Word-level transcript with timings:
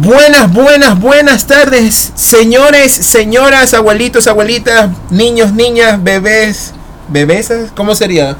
Buenas, 0.00 0.52
buenas, 0.52 1.00
buenas 1.00 1.48
tardes, 1.48 2.12
señores, 2.14 2.92
señoras, 2.92 3.74
abuelitos, 3.74 4.28
abuelitas, 4.28 4.90
niños, 5.10 5.52
niñas, 5.54 6.00
bebés, 6.00 6.72
bebesas, 7.08 7.72
¿cómo 7.74 7.96
sería? 7.96 8.36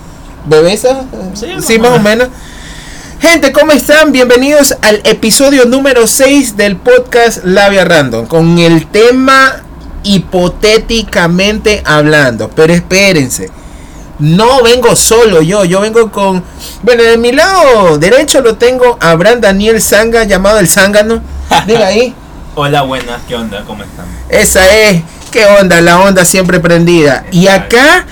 ¿Bebesas? 0.47 0.99
Sí, 1.35 1.81
más 1.81 1.91
o 1.91 1.99
menos. 1.99 2.29
Gente, 3.19 3.51
¿cómo 3.51 3.73
están? 3.73 4.13
Bienvenidos 4.13 4.77
al 4.83 5.01
episodio 5.03 5.65
número 5.65 6.07
6 6.07 6.57
del 6.57 6.77
podcast 6.77 7.45
Labia 7.45 7.84
Random, 7.84 8.27
con 8.27 8.56
el 8.61 8.86
tema 8.86 9.64
hipotéticamente 10.04 11.82
hablando. 11.84 12.50
Pero 12.54 12.72
espérense, 12.72 13.50
no 14.20 14.62
vengo 14.62 14.95
solo 14.95 15.43
yo, 15.43 15.64
yo 15.64 15.80
vengo 15.80 16.12
con... 16.12 16.45
Bueno, 16.84 17.02
de 17.02 17.18
mi 17.18 17.32
lado 17.32 17.98
derecho 17.98 18.43
lo 18.43 18.54
tengo 18.54 18.96
a 19.00 19.11
Abraham 19.11 19.40
Daniel 19.40 19.82
Sanga, 19.82 20.22
llamado 20.22 20.61
el 20.61 20.68
Zángano. 20.68 21.20
Diga 21.66 21.86
ahí. 21.86 22.14
Hola, 22.54 22.82
buenas, 22.82 23.21
¿qué 23.29 23.36
onda? 23.36 23.62
¿Cómo 23.66 23.85
están? 23.85 24.07
Esa 24.29 24.66
es, 24.75 25.03
qué 25.30 25.46
onda, 25.46 25.80
la 25.80 26.00
onda 26.00 26.25
siempre 26.25 26.58
prendida. 26.58 27.25
Y 27.30 27.46
acá, 27.46 28.04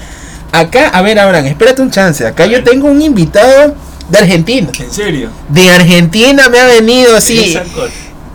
acá, 0.53 0.89
a 0.89 1.03
ver, 1.03 1.19
Abraham, 1.19 1.47
espérate 1.47 1.83
un 1.83 1.91
chance. 1.91 2.25
Acá 2.25 2.47
yo 2.47 2.63
tengo 2.63 2.87
un 2.87 3.03
invitado 3.03 3.75
de 4.09 4.19
Argentina. 4.19 4.69
¿En 4.79 4.93
serio? 4.93 5.31
De 5.49 5.69
Argentina 5.71 6.49
me 6.49 6.61
ha 6.61 6.67
venido 6.67 7.17
así. 7.17 7.59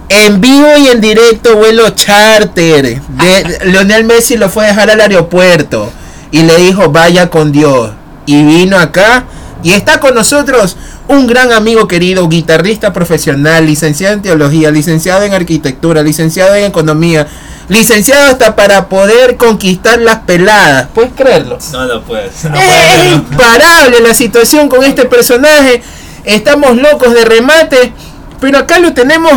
En 0.10 0.42
vivo 0.42 0.68
y 0.78 0.88
en 0.90 1.00
directo, 1.00 1.56
vuelo 1.56 1.92
charter. 1.92 3.02
De, 3.02 3.60
Leonel 3.72 4.04
Messi 4.04 4.36
lo 4.36 4.50
fue 4.50 4.66
a 4.66 4.68
dejar 4.68 4.90
al 4.90 5.00
aeropuerto 5.00 5.90
y 6.32 6.44
le 6.44 6.58
dijo, 6.58 6.92
vaya 6.92 7.30
con 7.30 7.54
Dios. 7.54 7.92
Y 8.26 8.44
vino 8.44 8.78
acá 8.78 9.24
y 9.64 9.72
está 9.72 10.00
con 10.00 10.16
nosotros 10.16 10.76
un 11.12 11.28
gran 11.28 11.52
amigo 11.52 11.88
querido, 11.88 12.28
guitarrista 12.30 12.94
profesional, 12.94 13.66
licenciado 13.66 14.14
en 14.14 14.22
teología, 14.22 14.72
licenciado 14.72 15.24
en 15.24 15.34
arquitectura, 15.34 16.04
licenciado 16.04 16.56
en 16.56 16.66
economía, 16.66 17.28
licenciado 17.68 18.32
hasta 18.32 18.56
para 18.56 18.88
poder 18.88 19.36
conquistar 19.36 20.00
las 20.00 20.20
peladas. 20.20 20.88
¿Puedes 20.94 21.12
creerlo? 21.14 21.58
No 21.74 21.86
lo 21.86 22.02
puedes. 22.04 22.46
es 22.46 23.14
imparable 23.14 24.00
la 24.00 24.14
situación 24.14 24.70
con 24.70 24.84
este 24.86 25.06
personaje. 25.06 25.84
Estamos 26.24 26.78
locos 26.78 27.14
de 27.14 27.26
remate. 27.26 27.94
Pero 28.40 28.58
acá 28.58 28.80
lo 28.80 28.94
tenemos 28.94 29.34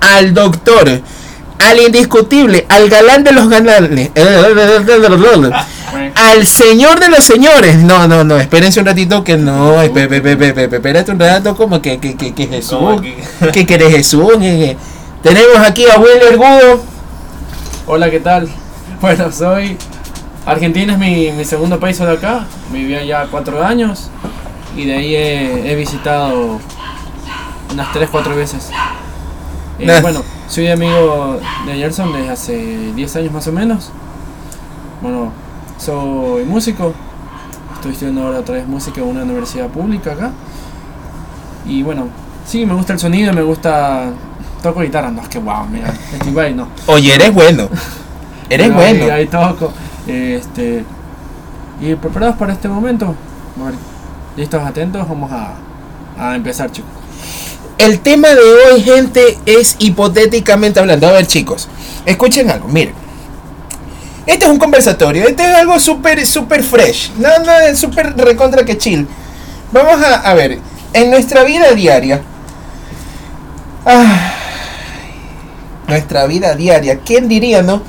al 0.00 0.32
doctor, 0.32 1.02
al 1.58 1.80
indiscutible, 1.80 2.64
al 2.68 2.88
galán 2.88 3.22
de 3.22 3.32
los 3.32 3.48
galanes 3.50 4.10
al 6.14 6.46
señor 6.46 7.00
de 7.00 7.08
los 7.08 7.24
señores. 7.24 7.76
No, 7.76 8.06
no, 8.06 8.24
no, 8.24 8.36
espérense 8.38 8.80
un 8.80 8.86
ratito 8.86 9.22
que 9.24 9.36
no, 9.36 9.80
espérate 9.82 11.10
un 11.10 11.18
rato 11.18 11.56
como 11.56 11.80
que, 11.80 11.98
que, 11.98 12.16
que, 12.16 12.34
que 12.34 12.46
Jesús, 12.46 13.00
que, 13.52 13.66
que 13.66 13.74
eres 13.74 13.92
Jesús. 13.94 14.32
Tenemos 15.22 15.58
aquí 15.58 15.86
a 15.86 15.98
Will 15.98 16.22
Ergudo. 16.30 16.82
Hola, 17.86 18.10
¿qué 18.10 18.20
tal? 18.20 18.48
Bueno, 18.98 19.30
soy 19.30 19.76
Argentina, 20.46 20.94
es 20.94 20.98
mi, 20.98 21.30
mi 21.32 21.44
segundo 21.44 21.78
país 21.78 21.98
de 21.98 22.10
acá. 22.10 22.46
Viví 22.72 23.06
ya 23.06 23.26
cuatro 23.30 23.62
años 23.62 24.10
y 24.76 24.84
de 24.84 24.94
ahí 24.94 25.16
he, 25.16 25.74
visitado 25.74 26.60
unas 27.72 27.92
tres, 27.92 28.08
cuatro 28.10 28.36
veces. 28.36 28.70
Eh, 29.78 29.98
bueno, 30.00 30.22
soy 30.48 30.68
amigo 30.68 31.40
de 31.66 31.74
Gerson 31.74 32.12
desde 32.12 32.30
hace 32.30 32.92
10 32.94 33.16
años 33.16 33.32
más 33.32 33.46
o 33.48 33.52
menos. 33.52 33.90
Bueno, 35.00 35.32
soy 35.78 36.44
músico, 36.44 36.92
estoy 37.74 37.92
estudiando 37.92 38.22
ahora 38.22 38.40
otra 38.40 38.56
vez 38.56 38.66
música 38.66 39.00
en 39.00 39.08
una 39.08 39.22
universidad 39.22 39.68
pública 39.68 40.12
acá. 40.12 40.30
Y 41.66 41.82
bueno, 41.82 42.08
sí, 42.46 42.64
me 42.64 42.74
gusta 42.74 42.92
el 42.94 42.98
sonido, 42.98 43.32
me 43.32 43.42
gusta. 43.42 44.10
Toco 44.62 44.80
guitarra, 44.80 45.10
no 45.10 45.22
es 45.22 45.28
que 45.28 45.38
wow, 45.38 45.66
mira, 45.70 45.92
estoy 46.12 46.54
no. 46.54 46.68
Oye, 46.86 47.14
eres 47.14 47.32
bueno. 47.32 47.68
Eres 48.48 48.72
bueno. 48.72 49.12
Ahí, 49.12 49.26
toco. 49.26 49.72
Este, 50.06 50.84
y 51.80 51.94
preparados 51.96 52.36
para 52.36 52.52
este 52.52 52.68
momento. 52.68 53.14
listos, 54.36 54.62
atentos, 54.62 55.06
vamos 55.08 55.30
a, 55.32 55.54
a 56.16 56.36
empezar, 56.36 56.70
chicos. 56.70 56.90
El 57.78 58.00
tema 58.00 58.28
de 58.28 58.40
hoy, 58.40 58.82
gente, 58.82 59.38
es 59.46 59.76
hipotéticamente 59.80 60.78
hablando. 60.78 61.08
A 61.08 61.12
ver, 61.12 61.26
chicos, 61.26 61.68
escuchen 62.06 62.50
algo, 62.50 62.68
miren. 62.68 63.05
Este 64.26 64.44
es 64.44 64.50
un 64.50 64.58
conversatorio, 64.58 65.28
este 65.28 65.48
es 65.48 65.54
algo 65.54 65.78
súper, 65.78 66.26
súper 66.26 66.64
fresh, 66.64 67.12
nada, 67.16 67.38
nada, 67.38 67.76
súper 67.76 68.16
recontra 68.16 68.64
que 68.64 68.76
chill. 68.76 69.06
Vamos 69.70 70.02
a, 70.02 70.16
a 70.16 70.34
ver, 70.34 70.58
en 70.92 71.10
nuestra 71.10 71.44
vida 71.44 71.72
diaria, 71.72 72.22
nuestra 75.86 76.26
vida 76.26 76.54
diaria, 76.56 76.98
¿quién 77.04 77.28
diría, 77.28 77.62
no? 77.62 77.82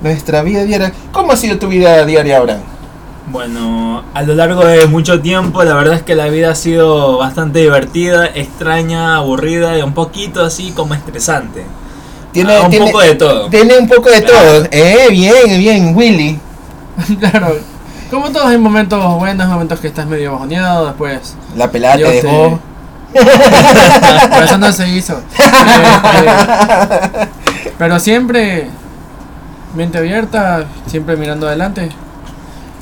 Nuestra 0.00 0.42
vida 0.42 0.64
diaria, 0.64 0.92
¿cómo 1.12 1.30
ha 1.30 1.36
sido 1.36 1.58
tu 1.58 1.68
vida 1.68 2.04
diaria 2.04 2.38
ahora? 2.38 2.58
Bueno, 3.30 4.02
a 4.14 4.22
lo 4.22 4.34
largo 4.34 4.64
de 4.64 4.86
mucho 4.86 5.20
tiempo, 5.20 5.62
la 5.62 5.74
verdad 5.74 5.94
es 5.94 6.02
que 6.02 6.16
la 6.16 6.26
vida 6.26 6.50
ha 6.50 6.54
sido 6.56 7.18
bastante 7.18 7.60
divertida, 7.60 8.26
extraña, 8.26 9.16
aburrida 9.16 9.78
y 9.78 9.82
un 9.82 9.94
poquito 9.94 10.44
así 10.44 10.72
como 10.72 10.94
estresante. 10.94 11.64
Tiene, 12.32 12.56
ah, 12.56 12.62
un 12.62 12.78
poco 12.78 13.00
de 13.00 13.14
todo. 13.14 13.50
Tiene 13.50 13.78
un 13.78 13.86
poco 13.86 14.10
de 14.10 14.22
todo. 14.22 14.66
Eh, 14.70 15.08
bien, 15.10 15.58
bien, 15.58 15.96
Willy. 15.96 16.38
claro. 17.20 17.56
Como 18.10 18.30
todos 18.30 18.46
hay 18.46 18.58
momentos 18.58 19.18
buenos, 19.18 19.48
momentos 19.48 19.80
que 19.80 19.88
estás 19.88 20.06
medio 20.06 20.32
bajoneado, 20.32 20.86
después. 20.86 21.34
La 21.56 21.70
pelada 21.70 21.96
te 21.96 22.02
dejó. 22.02 22.58
Pero 23.12 24.44
eso 24.44 24.58
no 24.58 24.72
se 24.72 24.88
hizo. 24.88 25.20
Este, 25.32 25.48
pero 27.78 28.00
siempre 28.00 28.68
mente 29.74 29.98
abierta, 29.98 30.64
siempre 30.86 31.16
mirando 31.16 31.46
adelante. 31.46 31.90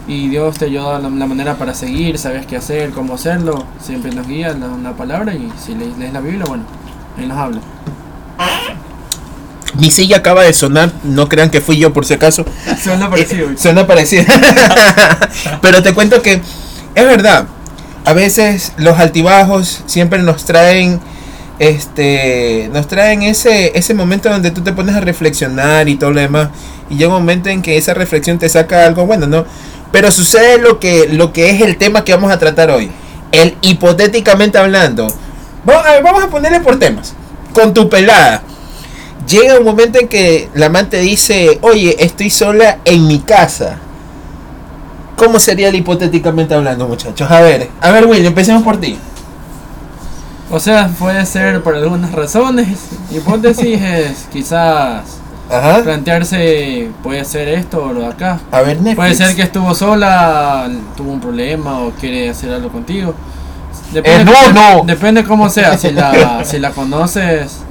Y 0.06 0.28
Dios 0.28 0.58
te 0.58 0.66
ayuda 0.66 0.98
la, 0.98 1.08
la 1.08 1.26
manera 1.26 1.54
para 1.54 1.74
seguir, 1.74 2.18
sabes 2.18 2.46
qué 2.46 2.56
hacer, 2.56 2.90
cómo 2.90 3.14
hacerlo. 3.14 3.64
Siempre 3.80 4.12
nos 4.12 4.26
guía 4.26 4.54
la, 4.54 4.66
una 4.66 4.92
palabra 4.92 5.34
y 5.34 5.52
si 5.58 5.74
lees, 5.74 5.96
lees 5.98 6.12
la 6.12 6.20
Biblia, 6.20 6.44
bueno, 6.48 6.64
Él 7.18 7.28
nos 7.28 7.38
habla. 7.38 7.60
Mi 9.80 9.90
silla 9.90 10.18
acaba 10.18 10.42
de 10.42 10.52
sonar, 10.52 10.92
no 11.04 11.26
crean 11.26 11.48
que 11.48 11.62
fui 11.62 11.78
yo 11.78 11.90
por 11.94 12.04
si 12.04 12.12
acaso. 12.12 12.44
Suena 12.82 13.08
parecido. 13.08 13.50
Eh, 13.50 13.54
suena 13.56 13.86
parecido. 13.86 14.24
Pero 15.62 15.82
te 15.82 15.94
cuento 15.94 16.20
que 16.20 16.42
es 16.94 17.04
verdad. 17.04 17.46
A 18.04 18.12
veces 18.12 18.72
los 18.76 18.98
altibajos 18.98 19.82
siempre 19.86 20.18
nos 20.22 20.44
traen 20.44 21.00
este 21.58 22.70
nos 22.72 22.88
traen 22.88 23.22
ese 23.22 23.78
ese 23.78 23.92
momento 23.92 24.30
donde 24.30 24.50
tú 24.50 24.62
te 24.62 24.72
pones 24.72 24.96
a 24.96 25.00
reflexionar 25.00 25.88
y 25.90 25.96
todo 25.96 26.10
lo 26.10 26.20
demás 26.20 26.48
y 26.88 26.96
llega 26.96 27.08
un 27.08 27.20
momento 27.20 27.50
en 27.50 27.60
que 27.60 27.76
esa 27.76 27.92
reflexión 27.92 28.38
te 28.38 28.48
saca 28.48 28.86
algo 28.86 29.06
bueno, 29.06 29.26
¿no? 29.26 29.44
Pero 29.92 30.10
sucede 30.10 30.58
lo 30.58 30.78
que 30.78 31.08
lo 31.08 31.32
que 31.32 31.50
es 31.50 31.60
el 31.62 31.78
tema 31.78 32.04
que 32.04 32.14
vamos 32.14 32.30
a 32.30 32.38
tratar 32.38 32.70
hoy. 32.70 32.90
El 33.32 33.56
hipotéticamente 33.62 34.58
hablando. 34.58 35.06
Vamos 35.64 35.86
a, 35.86 36.00
vamos 36.02 36.24
a 36.24 36.28
ponerle 36.28 36.60
por 36.60 36.78
temas. 36.78 37.14
Con 37.52 37.72
tu 37.74 37.88
pelada 37.88 38.42
llega 39.30 39.58
un 39.58 39.64
momento 39.64 39.98
en 39.98 40.08
que 40.08 40.48
la 40.54 40.66
amante 40.66 40.98
dice, 40.98 41.58
oye, 41.62 41.96
estoy 42.00 42.30
sola 42.30 42.78
en 42.84 43.06
mi 43.06 43.20
casa. 43.20 43.76
¿Cómo 45.16 45.38
sería 45.38 45.68
el 45.68 45.74
hipotéticamente 45.74 46.54
hablando, 46.54 46.88
muchachos? 46.88 47.30
A 47.30 47.40
ver, 47.40 47.68
a 47.80 47.90
ver, 47.90 48.06
Will, 48.06 48.24
empecemos 48.24 48.62
por 48.62 48.80
ti. 48.80 48.98
O 50.50 50.58
sea, 50.58 50.88
puede 50.98 51.24
ser 51.26 51.62
por 51.62 51.74
algunas 51.76 52.12
razones. 52.12 52.68
Hipótesis 53.10 53.80
es 53.82 54.26
quizás 54.32 55.02
plantearse, 55.84 56.90
puede 57.02 57.24
ser 57.24 57.48
esto 57.48 57.84
o 57.84 57.92
lo 57.92 58.00
de 58.00 58.06
acá. 58.06 58.40
A 58.50 58.62
ver, 58.62 58.78
Puede 58.94 59.14
ser 59.14 59.36
que 59.36 59.42
estuvo 59.42 59.74
sola, 59.74 60.68
tuvo 60.96 61.12
un 61.12 61.20
problema 61.20 61.80
o 61.80 61.90
quiere 61.92 62.30
hacer 62.30 62.52
algo 62.52 62.70
contigo. 62.70 63.14
Depende, 63.92 64.22
eh, 64.22 64.24
no, 64.24 64.52
no. 64.52 64.84
Depende 64.84 65.24
cómo 65.24 65.50
sea. 65.50 65.76
Si 65.76 65.90
la, 65.90 66.40
si 66.44 66.58
la 66.58 66.70
conoces 66.70 67.64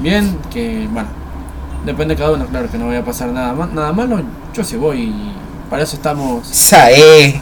bien, 0.00 0.38
que 0.52 0.88
bueno, 0.90 1.08
depende 1.84 2.14
de 2.14 2.20
cada 2.20 2.32
uno, 2.32 2.46
claro, 2.46 2.70
que 2.70 2.78
no 2.78 2.86
vaya 2.86 3.00
a 3.00 3.04
pasar 3.04 3.28
nada, 3.28 3.68
nada 3.72 3.92
malo, 3.92 4.20
yo 4.54 4.64
sí 4.64 4.76
voy 4.76 5.02
y 5.02 5.32
para 5.70 5.82
eso 5.82 5.96
estamos. 5.96 6.46
Sae. 6.46 7.40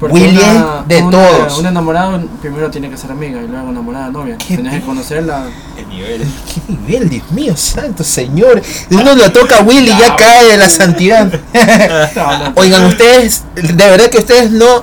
William 0.00 0.86
de 0.86 1.00
todos. 1.02 1.58
Un 1.58 1.66
enamorado 1.66 2.20
primero 2.40 2.70
tiene 2.70 2.90
que 2.90 2.96
ser 2.96 3.12
amiga 3.12 3.40
y 3.40 3.48
luego 3.48 3.70
enamorada 3.70 4.10
novia. 4.10 4.36
Tienes 4.38 4.74
que 4.74 4.80
conocerla. 4.86 5.46
El 5.78 5.88
nivel. 5.88 6.22
¿Qué 6.22 6.72
nivel, 6.72 7.08
Dios 7.08 7.30
mío, 7.30 7.56
santo 7.56 8.04
señor? 8.04 8.60
Uno 8.90 9.14
lo 9.14 9.32
toca 9.32 9.58
a 9.58 9.62
Willy 9.62 9.90
y 9.90 9.98
ya 9.98 10.16
cae 10.16 10.48
de 10.48 10.56
la 10.56 10.68
santidad. 10.68 11.32
Oigan, 12.56 12.84
ustedes, 12.84 13.44
de 13.54 13.72
verdad 13.72 14.10
que 14.10 14.18
ustedes 14.18 14.50
no, 14.50 14.82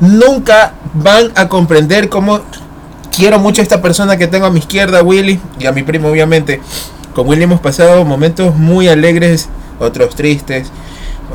nunca 0.00 0.72
van 0.94 1.30
a 1.36 1.48
comprender 1.48 2.08
cómo 2.08 2.40
quiero 3.16 3.38
mucho 3.38 3.60
a 3.60 3.64
esta 3.64 3.82
persona 3.82 4.16
que 4.16 4.26
tengo 4.26 4.46
a 4.46 4.50
mi 4.50 4.60
izquierda, 4.60 5.02
Willy, 5.02 5.40
y 5.58 5.66
a 5.66 5.72
mi 5.72 5.82
primo, 5.82 6.08
obviamente. 6.08 6.60
Con 7.14 7.26
Willy 7.28 7.44
hemos 7.44 7.60
pasado 7.60 8.04
momentos 8.04 8.54
muy 8.54 8.88
alegres, 8.88 9.48
otros 9.80 10.14
tristes, 10.14 10.68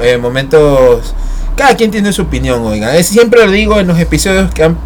eh, 0.02 0.18
momentos. 0.18 1.14
Cada 1.56 1.76
quien 1.76 1.92
tiene 1.92 2.14
su 2.14 2.22
opinión, 2.24 2.62
oiga. 2.66 2.96
Es, 2.96 3.08
siempre 3.08 3.46
lo 3.46 3.52
digo 3.52 3.80
en 3.80 3.88
los 3.88 4.00
episodios 4.00 4.52
que 4.54 4.64
han 4.64 4.78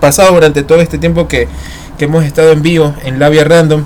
pasado 0.00 0.34
durante 0.34 0.62
todo 0.62 0.80
este 0.80 0.98
tiempo 0.98 1.26
que, 1.28 1.48
que 1.98 2.04
hemos 2.04 2.24
estado 2.24 2.52
en 2.52 2.62
vivo 2.62 2.94
en 3.04 3.18
Labia 3.18 3.44
Random. 3.44 3.82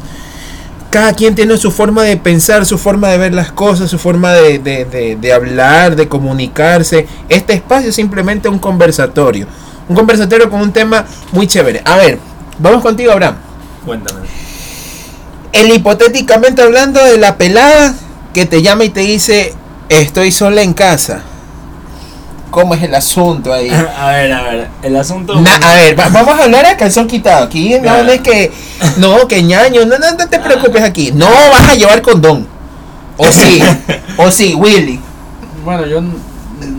cada 0.91 1.15
quien 1.15 1.35
tiene 1.35 1.57
su 1.57 1.71
forma 1.71 2.03
de 2.03 2.19
pensar, 2.19 2.67
su 2.67 2.77
forma 2.77 3.09
de 3.09 3.17
ver 3.17 3.33
las 3.33 3.51
cosas, 3.51 3.89
su 3.91 3.99
forma 3.99 4.33
de, 4.35 4.59
de- 4.59 4.85
de- 4.85 5.17
de 5.17 5.33
hablar, 5.33 5.97
de 5.97 6.07
comunicarse. 6.07 7.07
Este 7.31 7.55
espacio 7.55 7.89
es 7.89 7.95
simplemente 7.95 8.49
un 8.51 8.59
conversatorio. 8.59 9.47
Un 9.89 9.97
conversatorio 9.97 10.51
con 10.51 10.61
un 10.61 10.71
tema 10.73 11.07
muy 11.33 11.47
chévere. 11.47 11.81
A 11.87 11.97
ver, 11.97 12.19
vamos 12.63 12.83
contigo, 12.83 13.13
Abraham. 13.13 13.37
Cuéntame. 13.85 14.21
El 15.53 15.71
hipotéticamente 15.75 16.63
hablando 16.63 17.05
de 17.05 17.19
la 17.19 17.37
pelada 17.37 17.95
que 18.33 18.47
te 18.47 18.63
llama 18.63 18.85
y 18.85 18.89
te 18.89 19.01
dice, 19.01 19.55
estoy 19.91 20.33
sola 20.33 20.63
en 20.63 20.73
casa. 20.73 21.21
¿Cómo 22.51 22.75
es 22.75 22.83
el 22.83 22.95
asunto 22.95 23.53
ahí? 23.53 23.71
A 23.99 24.09
ver, 24.11 24.33
a 24.33 24.43
ver, 24.43 24.69
el 24.83 24.97
asunto... 24.97 25.39
Na- 25.41 25.57
a 25.57 25.75
ver, 25.77 25.99
va- 25.99 26.09
vamos 26.11 26.39
a 26.39 26.45
hablar 26.45 26.67
a 26.67 26.77
calzón 26.77 27.07
quitado. 27.07 27.45
Aquí 27.45 27.75
no, 27.75 27.81
Claro. 27.83 28.05
no 28.05 28.13
es 28.13 28.21
que. 28.21 28.53
No, 28.99 29.27
que 29.27 29.43
ñaño. 29.43 29.87
No, 29.87 29.99
no, 29.99 30.11
no 30.13 30.29
te 30.29 30.39
preocupes 30.39 30.83
aquí. 30.83 31.13
No 31.13 31.27
vas 31.27 31.71
a 31.71 31.75
llevar 31.75 32.03
condón. 32.03 32.47
O 33.17 33.27
sí. 33.31 33.63
o 34.19 34.31
sí, 34.31 34.55
Willy. 34.55 35.01
Bueno, 35.65 35.87
yo 35.87 36.03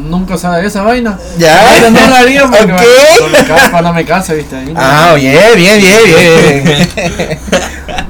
nunca 0.04 0.36
usaba 0.36 0.60
esa 0.62 0.84
vaina. 0.84 1.18
Ya. 1.38 1.62
Pero 1.80 1.92
no 1.92 2.08
la 2.08 2.20
haría 2.20 2.44
porque 2.48 2.64
Ok. 2.74 2.82
cuando, 3.20 3.38
me 3.38 3.46
ca- 3.48 3.72
cuando 3.72 3.94
me 3.94 4.06
case, 4.06 4.36
viste. 4.36 4.56
Ahí 4.56 4.74
no- 4.74 4.80
Ah, 4.82 5.14
bien, 5.16 5.36
bien, 5.56 5.80
bien, 5.82 6.64
bien. 6.64 6.90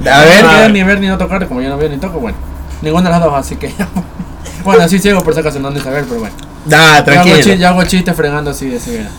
A 0.06 0.18
no 0.20 0.26
ver. 0.26 0.44
quiero 0.44 0.68
ni 0.70 0.82
ver 0.82 1.00
ni 1.00 1.06
no 1.08 1.16
tocar, 1.18 1.46
como 1.48 1.60
yo 1.62 1.68
no 1.70 1.76
veo 1.78 1.88
ni 1.88 1.96
toco, 1.98 2.18
bueno. 2.20 2.36
Ninguna 2.82 3.04
de 3.04 3.10
las 3.10 3.20
dos, 3.24 3.34
así 3.34 3.56
que. 3.56 3.72
bueno, 4.64 4.82
así 4.84 4.98
ciego 4.98 5.22
por 5.22 5.32
si 5.34 5.40
acaso 5.40 5.58
no 5.60 5.68
han 5.68 5.74
de 5.74 5.80
saber, 5.80 6.04
pero 6.04 6.20
bueno. 6.20 6.34
Nah, 6.66 6.76
Yo 7.04 7.12
hago, 7.12 7.24
chi- 7.24 7.30
tranquilo. 7.30 7.54
yo 7.56 7.68
hago 7.68 7.84
chistes 7.84 8.16
fregando 8.16 8.50
así 8.50 8.68
de 8.68 8.78
ceguera. 8.80 9.10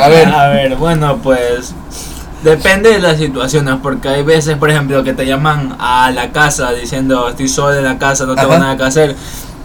A 0.00 0.08
ver. 0.08 0.28
A 0.28 0.48
ver, 0.48 0.76
bueno, 0.76 1.18
pues 1.22 1.74
depende 2.42 2.90
de 2.90 2.98
las 2.98 3.18
situaciones, 3.18 3.76
porque 3.82 4.08
hay 4.08 4.22
veces, 4.22 4.56
por 4.56 4.70
ejemplo, 4.70 5.02
que 5.04 5.12
te 5.12 5.26
llaman 5.26 5.76
a 5.78 6.10
la 6.12 6.30
casa 6.32 6.72
diciendo 6.72 7.28
estoy 7.28 7.48
solo 7.48 7.74
en 7.76 7.84
la 7.84 7.98
casa, 7.98 8.24
no 8.26 8.34
tengo 8.34 8.52
Ajá. 8.52 8.58
nada 8.60 8.76
que 8.76 8.82
hacer. 8.84 9.16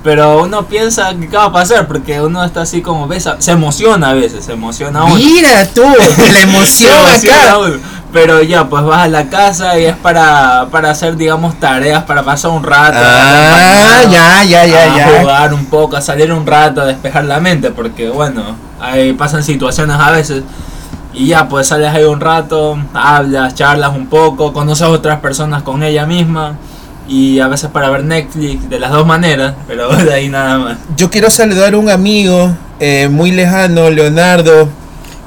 Pero 0.07 0.42
uno 0.42 0.65
piensa 0.65 1.13
que 1.19 1.36
va 1.36 1.44
a 1.44 1.51
pasar, 1.51 1.86
porque 1.86 2.21
uno 2.21 2.42
está 2.42 2.62
así 2.62 2.81
como 2.81 3.09
ves, 3.09 3.27
se 3.39 3.51
emociona 3.51 4.12
a 4.12 4.13
veces, 4.13 4.45
se 4.45 4.54
emociona 4.54 5.04
uno. 5.04 5.15
Mira 5.15 5.68
tú, 5.68 5.83
la 6.33 6.39
emoción 6.39 6.95
acá. 7.06 7.57
uno. 7.57 7.74
Pero 8.13 8.42
ya, 8.42 8.69
pues 8.69 8.86
vas 8.86 9.04
a 9.04 9.07
la 9.09 9.27
casa 9.27 9.77
y 9.77 9.83
es 9.83 9.98
para, 9.98 10.68
para 10.71 10.92
hacer, 10.92 11.18
digamos, 11.18 11.59
tareas, 11.59 12.06
para 12.06 12.24
pasar 12.24 12.51
un 12.51 12.63
rato. 12.63 12.98
Ah, 12.98 14.04
ya, 14.09 14.45
ya, 14.45 14.65
ya, 14.65 14.94
a 14.94 14.98
ya. 14.98 15.19
jugar 15.19 15.54
un 15.54 15.65
poco, 15.65 15.98
a 15.98 16.01
salir 16.01 16.31
un 16.31 16.48
rato, 16.48 16.80
a 16.80 16.86
despejar 16.86 17.25
la 17.25 17.42
mente, 17.42 17.71
porque 17.71 18.07
bueno, 18.07 18.56
ahí 18.80 19.12
pasan 19.12 19.44
situaciones 19.44 19.98
a 20.00 20.12
veces. 20.12 20.42
Y 21.13 21.27
ya, 21.27 21.50
pues 21.50 21.68
sales 21.68 21.94
ahí 21.94 22.06
un 22.06 22.21
rato, 22.21 22.80
hablas, 22.94 23.56
charlas 23.56 23.94
un 23.94 24.07
poco, 24.07 24.53
conoces 24.53 24.83
a 24.83 24.89
otras 24.89 25.19
personas 25.19 25.63
con 25.63 25.83
ella 25.83 26.06
misma. 26.06 26.56
Y 27.07 27.39
a 27.39 27.48
veces 27.48 27.69
para 27.69 27.89
ver 27.89 28.04
Netflix, 28.04 28.69
de 28.69 28.80
las 28.80 28.92
dos 28.92 29.06
maneras, 29.06 29.56
pero 29.68 29.88
de 29.95 30.13
ahí 30.13 30.30
nada 30.30 30.57
más. 30.59 30.77
Yo 30.95 31.09
quiero 31.09 31.30
saludar 31.30 31.74
a 31.74 31.77
un 31.77 31.89
amigo 31.89 32.56
eh, 32.80 33.07
muy 33.09 33.31
lejano, 33.31 33.89
Leonardo, 33.89 34.69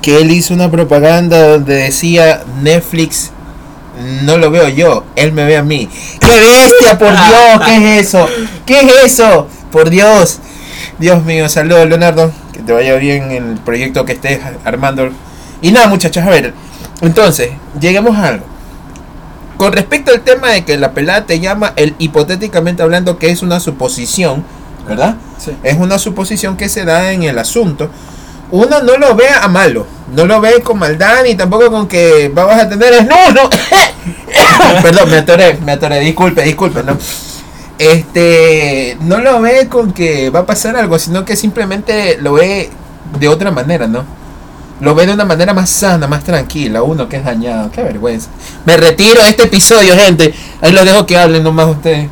que 0.02 0.20
él 0.20 0.30
hizo 0.30 0.54
una 0.54 0.70
propaganda 0.70 1.48
donde 1.48 1.74
decía 1.74 2.42
Netflix 2.62 3.32
no 4.22 4.38
lo 4.38 4.50
veo 4.50 4.68
yo, 4.68 5.04
él 5.16 5.32
me 5.32 5.44
ve 5.44 5.56
a 5.56 5.62
mí. 5.62 5.88
¡Qué 6.20 6.40
bestia, 6.40 6.98
por 6.98 7.10
Dios! 7.10 7.62
¿Qué 7.64 7.76
es 7.76 8.06
eso? 8.06 8.28
¿Qué 8.66 8.80
es 8.80 9.04
eso? 9.04 9.48
Por 9.70 9.90
Dios. 9.90 10.38
Dios 10.98 11.24
mío, 11.24 11.48
saludos 11.48 11.88
Leonardo, 11.88 12.32
que 12.52 12.60
te 12.60 12.72
vaya 12.72 12.94
bien 12.96 13.30
en 13.30 13.50
el 13.52 13.58
proyecto 13.58 14.04
que 14.04 14.12
estés 14.12 14.40
armando. 14.64 15.10
Y 15.62 15.72
nada, 15.72 15.88
muchachos, 15.88 16.24
a 16.24 16.30
ver, 16.30 16.54
entonces, 17.00 17.50
lleguemos 17.80 18.16
a 18.16 18.28
algo. 18.28 18.44
Con 19.60 19.74
respecto 19.74 20.10
al 20.10 20.22
tema 20.22 20.52
de 20.52 20.64
que 20.64 20.78
la 20.78 20.92
pelada 20.92 21.26
te 21.26 21.38
llama, 21.38 21.74
el 21.76 21.94
hipotéticamente 21.98 22.82
hablando 22.82 23.18
que 23.18 23.28
es 23.28 23.42
una 23.42 23.60
suposición, 23.60 24.42
¿verdad? 24.88 25.16
Sí. 25.36 25.54
Es 25.62 25.76
una 25.76 25.98
suposición 25.98 26.56
que 26.56 26.70
se 26.70 26.86
da 26.86 27.12
en 27.12 27.24
el 27.24 27.38
asunto. 27.38 27.90
Uno 28.50 28.80
no 28.80 28.96
lo 28.96 29.14
ve 29.14 29.28
a 29.28 29.46
malo, 29.48 29.86
no 30.14 30.24
lo 30.24 30.40
ve 30.40 30.62
con 30.62 30.78
maldad 30.78 31.24
ni 31.24 31.34
tampoco 31.34 31.70
con 31.70 31.88
que 31.88 32.32
vamos 32.34 32.54
a 32.54 32.70
tener 32.70 33.06
no, 33.06 33.32
no. 33.32 33.50
Perdón, 34.82 35.10
me 35.10 35.18
atoré, 35.18 35.58
me 35.62 35.72
atoré, 35.72 36.00
disculpe, 36.00 36.40
disculpe, 36.42 36.82
no. 36.82 36.96
Este, 37.78 38.96
no 39.02 39.18
lo 39.18 39.42
ve 39.42 39.68
con 39.68 39.92
que 39.92 40.30
va 40.30 40.38
a 40.38 40.46
pasar 40.46 40.74
algo, 40.74 40.98
sino 40.98 41.26
que 41.26 41.36
simplemente 41.36 42.16
lo 42.16 42.32
ve 42.32 42.70
de 43.18 43.28
otra 43.28 43.50
manera, 43.50 43.86
¿no? 43.86 44.06
Lo 44.80 44.94
ve 44.94 45.06
de 45.06 45.12
una 45.12 45.24
manera 45.26 45.52
más 45.52 45.68
sana, 45.68 46.06
más 46.06 46.24
tranquila, 46.24 46.82
uno 46.82 47.06
que 47.08 47.16
es 47.16 47.24
dañado, 47.24 47.70
qué 47.70 47.82
vergüenza. 47.82 48.30
Me 48.64 48.76
retiro 48.78 49.22
de 49.22 49.28
este 49.28 49.42
episodio, 49.44 49.94
gente. 49.94 50.34
Ahí 50.62 50.72
lo 50.72 50.84
dejo 50.84 51.04
que 51.04 51.18
hablen 51.18 51.42
nomás 51.42 51.66
ustedes. 51.68 52.08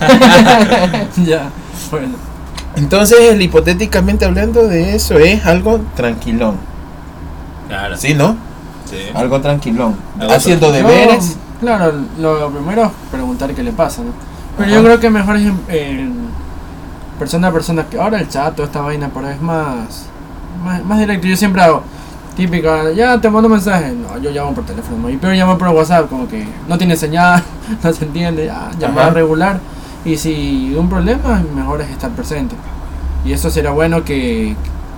ya, 1.26 1.50
bueno. 1.90 2.14
Entonces, 2.74 3.18
el 3.32 3.42
hipotéticamente 3.42 4.24
hablando 4.24 4.66
de 4.66 4.94
eso 4.96 5.18
es 5.18 5.44
algo 5.46 5.80
tranquilón. 5.94 6.56
Claro. 7.68 7.96
¿Sí, 7.96 8.14
no? 8.14 8.36
Sí. 8.88 8.96
Algo 9.14 9.40
tranquilón. 9.40 9.96
Algo 10.18 10.32
Haciendo 10.32 10.72
deberes. 10.72 11.36
claro, 11.60 11.92
lo, 12.18 12.40
lo 12.40 12.50
primero 12.50 12.84
es 12.84 12.90
preguntar 13.10 13.52
qué 13.54 13.62
le 13.62 13.72
pasa, 13.72 14.02
¿no? 14.02 14.12
Pero 14.56 14.70
Ajá. 14.70 14.76
yo 14.76 14.84
creo 14.84 15.00
que 15.00 15.10
mejor 15.10 15.36
es 15.36 15.42
en, 15.42 15.60
en 15.68 16.14
persona 17.18 17.48
a 17.48 17.52
persona. 17.52 17.84
que 17.86 17.98
Ahora 17.98 18.20
el 18.20 18.28
chat, 18.28 18.54
toda 18.54 18.66
esta 18.66 18.80
vaina, 18.80 19.10
pero 19.12 19.28
es 19.28 19.40
más, 19.40 20.06
más, 20.64 20.84
más 20.84 20.98
directo. 20.98 21.26
Yo 21.26 21.36
siempre 21.36 21.62
hago 21.62 21.82
típica, 22.36 22.92
ya 22.92 23.20
te 23.20 23.28
mando 23.30 23.48
mensaje. 23.48 23.92
No, 23.92 24.18
yo 24.18 24.30
llamo 24.30 24.54
por 24.54 24.64
teléfono. 24.64 24.98
¿no? 24.98 25.10
Y 25.10 25.16
pero 25.16 25.32
llamo 25.32 25.58
por 25.58 25.68
WhatsApp, 25.68 26.08
como 26.08 26.28
que 26.28 26.46
no 26.68 26.78
tiene 26.78 26.96
señal, 26.96 27.42
no 27.82 27.92
se 27.92 28.04
entiende. 28.04 28.46
Ya, 28.46 28.70
llamada 28.78 29.10
regular. 29.10 29.58
Y 30.04 30.16
si 30.16 30.74
un 30.78 30.88
problema, 30.88 31.42
mejor 31.54 31.80
es 31.80 31.90
estar 31.90 32.10
presente. 32.12 32.54
Y 33.24 33.32
eso 33.32 33.50
será 33.50 33.72
bueno 33.72 34.04
que 34.04 34.54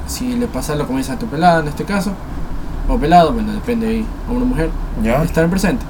si 0.06 0.34
le 0.34 0.46
pasa 0.46 0.74
lo 0.74 0.84
dice 0.84 1.12
a 1.12 1.18
tu 1.18 1.26
pelada 1.26 1.60
en 1.60 1.68
este 1.68 1.84
caso, 1.84 2.12
o 2.88 2.98
pelado, 2.98 3.32
bueno, 3.32 3.52
depende 3.52 3.86
ahí, 3.88 4.06
hombre 4.28 4.44
o 4.44 4.46
mujer, 4.46 4.70
Ya. 5.02 5.22
estar 5.22 5.46
presente. 5.48 5.84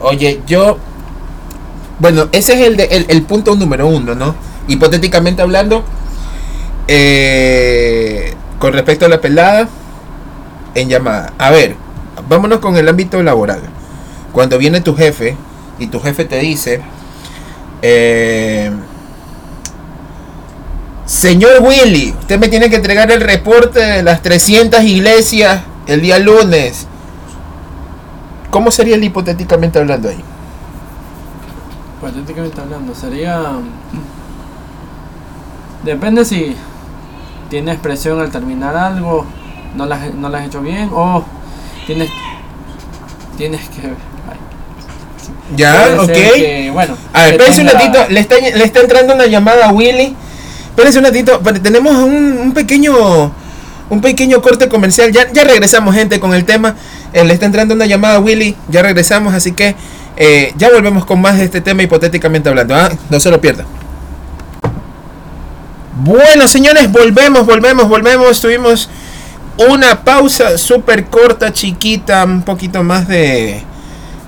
Oye, 0.00 0.40
yo. 0.46 0.76
Bueno, 1.98 2.26
ese 2.32 2.52
es 2.54 2.66
el, 2.68 2.76
de- 2.76 2.84
el, 2.84 3.06
el 3.08 3.22
punto 3.22 3.54
número 3.56 3.86
uno, 3.88 4.14
¿no? 4.14 4.34
Hipotéticamente 4.68 5.42
hablando, 5.42 5.82
eh, 6.88 8.34
con 8.58 8.72
respecto 8.72 9.06
a 9.06 9.08
la 9.08 9.20
pelada, 9.20 9.68
en 10.76 10.88
llamada. 10.88 11.32
A 11.38 11.50
ver, 11.50 11.74
vámonos 12.28 12.60
con 12.60 12.76
el 12.76 12.88
ámbito 12.88 13.22
laboral. 13.22 13.60
Cuando 14.32 14.58
viene 14.58 14.80
tu 14.80 14.94
jefe 14.94 15.36
y 15.78 15.86
tu 15.88 16.00
jefe 16.00 16.26
te 16.26 16.38
dice, 16.38 16.82
eh, 17.82 18.70
señor 21.06 21.62
Willy, 21.62 22.14
usted 22.20 22.38
me 22.38 22.48
tiene 22.48 22.68
que 22.68 22.76
entregar 22.76 23.10
el 23.10 23.22
reporte 23.22 23.80
de 23.80 24.02
las 24.02 24.20
300 24.22 24.82
iglesias 24.84 25.62
el 25.86 26.02
día 26.02 26.18
lunes. 26.18 26.86
¿Cómo 28.50 28.70
sería 28.70 28.96
el 28.96 29.04
hipotéticamente 29.04 29.78
hablando 29.78 30.10
ahí? 30.10 30.22
Hipotéticamente 31.98 32.60
hablando, 32.60 32.94
sería. 32.94 33.40
Depende 35.82 36.24
si 36.24 36.54
tienes 37.48 37.78
presión 37.78 38.20
al 38.20 38.30
terminar 38.30 38.76
algo, 38.76 39.24
no 39.76 39.86
las 39.86 40.14
no 40.14 40.28
la 40.28 40.38
has 40.38 40.46
hecho 40.46 40.60
bien, 40.60 40.90
o 40.92 41.24
tienes. 41.86 42.10
Tienes 43.36 43.60
que. 43.68 43.82
ay, 43.86 44.38
Ya, 45.56 45.96
ok. 46.00 46.06
que, 46.06 46.70
bueno. 46.72 46.96
A 47.12 47.24
ver, 47.24 47.32
espérense 47.32 47.60
un 47.60 47.68
ratito, 47.68 47.98
le 48.08 48.20
está, 48.20 48.36
le 48.38 48.64
está 48.64 48.80
entrando 48.80 49.14
una 49.14 49.26
llamada 49.26 49.66
a 49.66 49.72
Willy. 49.72 50.16
Espérense 50.70 50.98
un 50.98 51.04
ratito, 51.04 51.40
tenemos 51.62 51.94
un, 51.94 52.38
un 52.38 52.52
pequeño 52.52 53.32
un 53.88 54.00
pequeño 54.00 54.42
corte 54.42 54.68
comercial. 54.68 55.12
Ya, 55.12 55.30
ya 55.32 55.44
regresamos, 55.44 55.94
gente, 55.94 56.18
con 56.20 56.34
el 56.34 56.44
tema. 56.44 56.74
Eh, 57.12 57.24
le 57.24 57.32
está 57.32 57.46
entrando 57.46 57.74
una 57.74 57.86
llamada 57.86 58.16
a 58.16 58.18
Willy. 58.18 58.56
Ya 58.68 58.82
regresamos, 58.82 59.34
así 59.34 59.52
que 59.52 59.74
eh, 60.16 60.52
ya 60.56 60.70
volvemos 60.70 61.04
con 61.04 61.20
más 61.20 61.38
de 61.38 61.44
este 61.44 61.60
tema 61.60 61.82
hipotéticamente 61.82 62.48
hablando. 62.48 62.74
¿ah? 62.74 62.90
No 63.10 63.20
se 63.20 63.30
lo 63.30 63.40
pierdan. 63.40 63.66
Bueno, 65.98 66.46
señores, 66.48 66.90
volvemos, 66.90 67.46
volvemos, 67.46 67.88
volvemos. 67.88 68.40
Tuvimos 68.40 68.88
una 69.58 70.02
pausa 70.02 70.58
súper 70.58 71.06
corta, 71.06 71.52
chiquita, 71.52 72.24
un 72.24 72.42
poquito 72.42 72.82
más 72.82 73.08
de, 73.08 73.62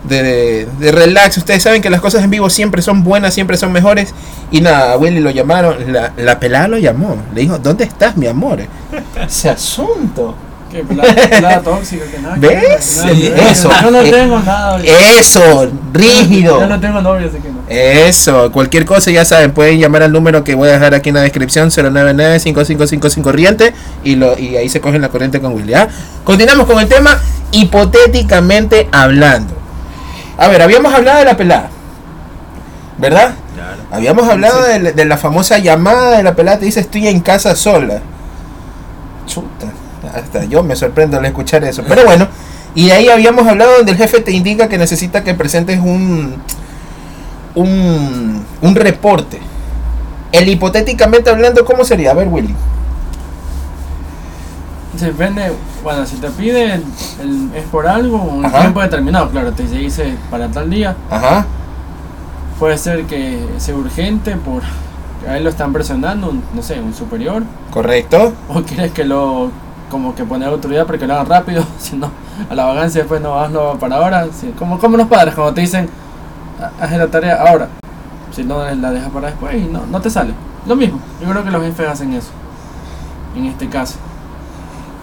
de, 0.04 0.66
de 0.78 0.92
relax. 0.92 1.36
Ustedes 1.38 1.62
saben 1.62 1.82
que 1.82 1.90
las 1.90 2.00
cosas 2.00 2.22
en 2.24 2.30
vivo 2.30 2.48
siempre 2.50 2.82
son 2.82 3.04
buenas, 3.04 3.34
siempre 3.34 3.56
son 3.56 3.72
mejores. 3.72 4.14
Y 4.50 4.60
nada, 4.60 4.92
a 4.92 4.96
Willy 4.96 5.20
lo 5.20 5.30
llamaron, 5.30 5.92
la, 5.92 6.12
la 6.16 6.40
pelada 6.40 6.68
lo 6.68 6.78
llamó. 6.78 7.16
Le 7.34 7.42
dijo, 7.42 7.58
¿dónde 7.58 7.84
estás, 7.84 8.16
mi 8.16 8.26
amor? 8.26 8.60
Ese 9.26 9.50
asunto. 9.50 10.34
Que 10.70 10.84
pelada, 10.84 11.14
pelada 11.14 11.60
tóxica, 11.64 12.04
que 12.06 12.18
nada. 12.18 12.34
que 12.38 12.46
¿Ves? 12.46 12.96
nada, 13.02 13.14
que 13.14 13.30
nada, 13.30 13.42
que 13.42 13.50
Eso. 13.50 13.70
Yo 13.82 13.90
no 13.90 14.00
Eh, 14.02 14.10
tengo 14.10 14.38
nada. 14.40 14.80
Eso, 14.84 15.70
rígido. 15.92 16.60
Yo 16.60 16.66
no 16.66 16.80
tengo 16.80 16.98
así 16.98 17.38
que 17.38 17.50
no. 17.50 17.57
Eso, 17.68 18.50
cualquier 18.50 18.84
cosa 18.86 19.10
ya 19.10 19.24
saben, 19.26 19.52
pueden 19.52 19.78
llamar 19.78 20.02
al 20.02 20.10
número 20.12 20.42
que 20.42 20.54
voy 20.54 20.68
a 20.70 20.72
dejar 20.72 20.94
aquí 20.94 21.10
en 21.10 21.16
la 21.16 21.20
descripción, 21.22 21.68
099-5555 21.70 23.22
corriente, 23.22 23.74
y, 24.04 24.16
lo, 24.16 24.38
y 24.38 24.56
ahí 24.56 24.68
se 24.70 24.80
cogen 24.80 25.02
la 25.02 25.10
corriente 25.10 25.40
con 25.40 25.52
Willy. 25.52 25.74
¿ah? 25.74 25.88
Continuamos 26.24 26.66
con 26.66 26.78
el 26.80 26.88
tema 26.88 27.18
hipotéticamente 27.52 28.88
hablando. 28.90 29.54
A 30.38 30.48
ver, 30.48 30.62
habíamos 30.62 30.94
hablado 30.94 31.18
de 31.18 31.24
la 31.26 31.36
pelada. 31.36 31.68
¿Verdad? 32.96 33.34
Claro. 33.54 33.82
Habíamos 33.90 34.28
hablado 34.28 34.64
Sí. 34.64 34.72
de, 34.72 34.78
la- 34.80 34.92
de 34.92 35.04
la 35.04 35.16
famosa 35.18 35.58
llamada 35.58 36.16
de 36.16 36.22
la 36.22 36.34
pelada, 36.34 36.58
te 36.58 36.64
dice 36.64 36.80
estoy 36.80 37.06
en 37.08 37.20
casa 37.20 37.54
sola. 37.54 38.00
Chuta, 39.26 39.66
hasta 40.14 40.44
yo 40.44 40.62
me 40.62 40.74
sorprendo 40.74 41.18
al 41.18 41.24
escuchar 41.26 41.64
eso. 41.64 41.84
Pero 41.86 42.04
bueno, 42.04 42.28
y 42.74 42.86
de 42.86 42.92
ahí 42.94 43.08
habíamos 43.08 43.46
hablado 43.46 43.76
donde 43.76 43.92
el 43.92 43.98
jefe 43.98 44.20
te 44.20 44.32
indica 44.32 44.68
que 44.68 44.78
necesita 44.78 45.22
que 45.22 45.34
presentes 45.34 45.78
un, 45.80 46.36
un, 47.60 48.44
un 48.62 48.74
reporte. 48.74 49.38
El 50.32 50.48
hipotéticamente 50.48 51.30
hablando, 51.30 51.64
¿cómo 51.64 51.84
sería? 51.84 52.10
A 52.10 52.14
ver, 52.14 52.28
Willy. 52.28 52.54
Depende, 54.98 55.52
bueno, 55.84 56.04
si 56.06 56.16
te 56.16 56.28
pide 56.30 56.74
el- 56.74 56.84
el- 57.20 57.50
es 57.54 57.64
por 57.70 57.86
algo, 57.86 58.16
un 58.18 58.44
Ajá. 58.44 58.60
tiempo 58.62 58.80
determinado, 58.80 59.28
claro, 59.30 59.52
te 59.52 59.64
dice 59.64 60.14
para 60.30 60.48
tal 60.48 60.70
día. 60.70 60.96
Ajá. 61.10 61.46
Puede 62.58 62.76
ser 62.78 63.04
que 63.04 63.38
sea 63.58 63.74
urgente 63.76 64.34
por 64.36 64.62
a 65.28 65.36
él 65.36 65.44
lo 65.44 65.50
están 65.50 65.72
presionando, 65.72 66.30
un- 66.30 66.42
no 66.54 66.62
sé, 66.62 66.80
un 66.80 66.94
superior. 66.94 67.42
Correcto. 67.70 68.32
O 68.48 68.62
quieres 68.62 68.92
que 68.92 69.04
lo, 69.04 69.50
como 69.90 70.14
que 70.14 70.24
poner 70.24 70.48
autoridad 70.48 70.86
para 70.86 70.98
que 70.98 71.06
lo 71.06 71.14
hagan 71.14 71.26
rápido, 71.26 71.64
si 71.78 71.96
no, 71.96 72.10
a 72.50 72.54
la 72.54 72.64
vagancia 72.64 73.00
después 73.02 73.20
no 73.20 73.38
hazlo 73.38 73.76
para 73.78 73.96
ahora. 73.96 74.26
Sí, 74.32 74.52
como, 74.58 74.78
como 74.78 74.96
los 74.96 75.06
padres, 75.06 75.34
cuando 75.34 75.54
te 75.54 75.60
dicen, 75.60 75.88
"Ha- 76.60 76.84
haz 76.84 76.92
la 76.92 77.06
tarea 77.08 77.36
ahora. 77.36 77.68
Si 78.34 78.44
no 78.44 78.64
la 78.74 78.90
dejas 78.90 79.10
para 79.10 79.28
después 79.28 79.56
y 79.56 79.66
no, 79.66 79.86
no 79.86 80.00
te 80.00 80.10
sale. 80.10 80.32
Lo 80.66 80.76
mismo, 80.76 81.00
yo 81.20 81.28
creo 81.28 81.44
que 81.44 81.50
los 81.50 81.62
jefes 81.62 81.88
hacen 81.88 82.12
eso. 82.12 82.30
En 83.36 83.46
este 83.46 83.68
caso. 83.68 83.94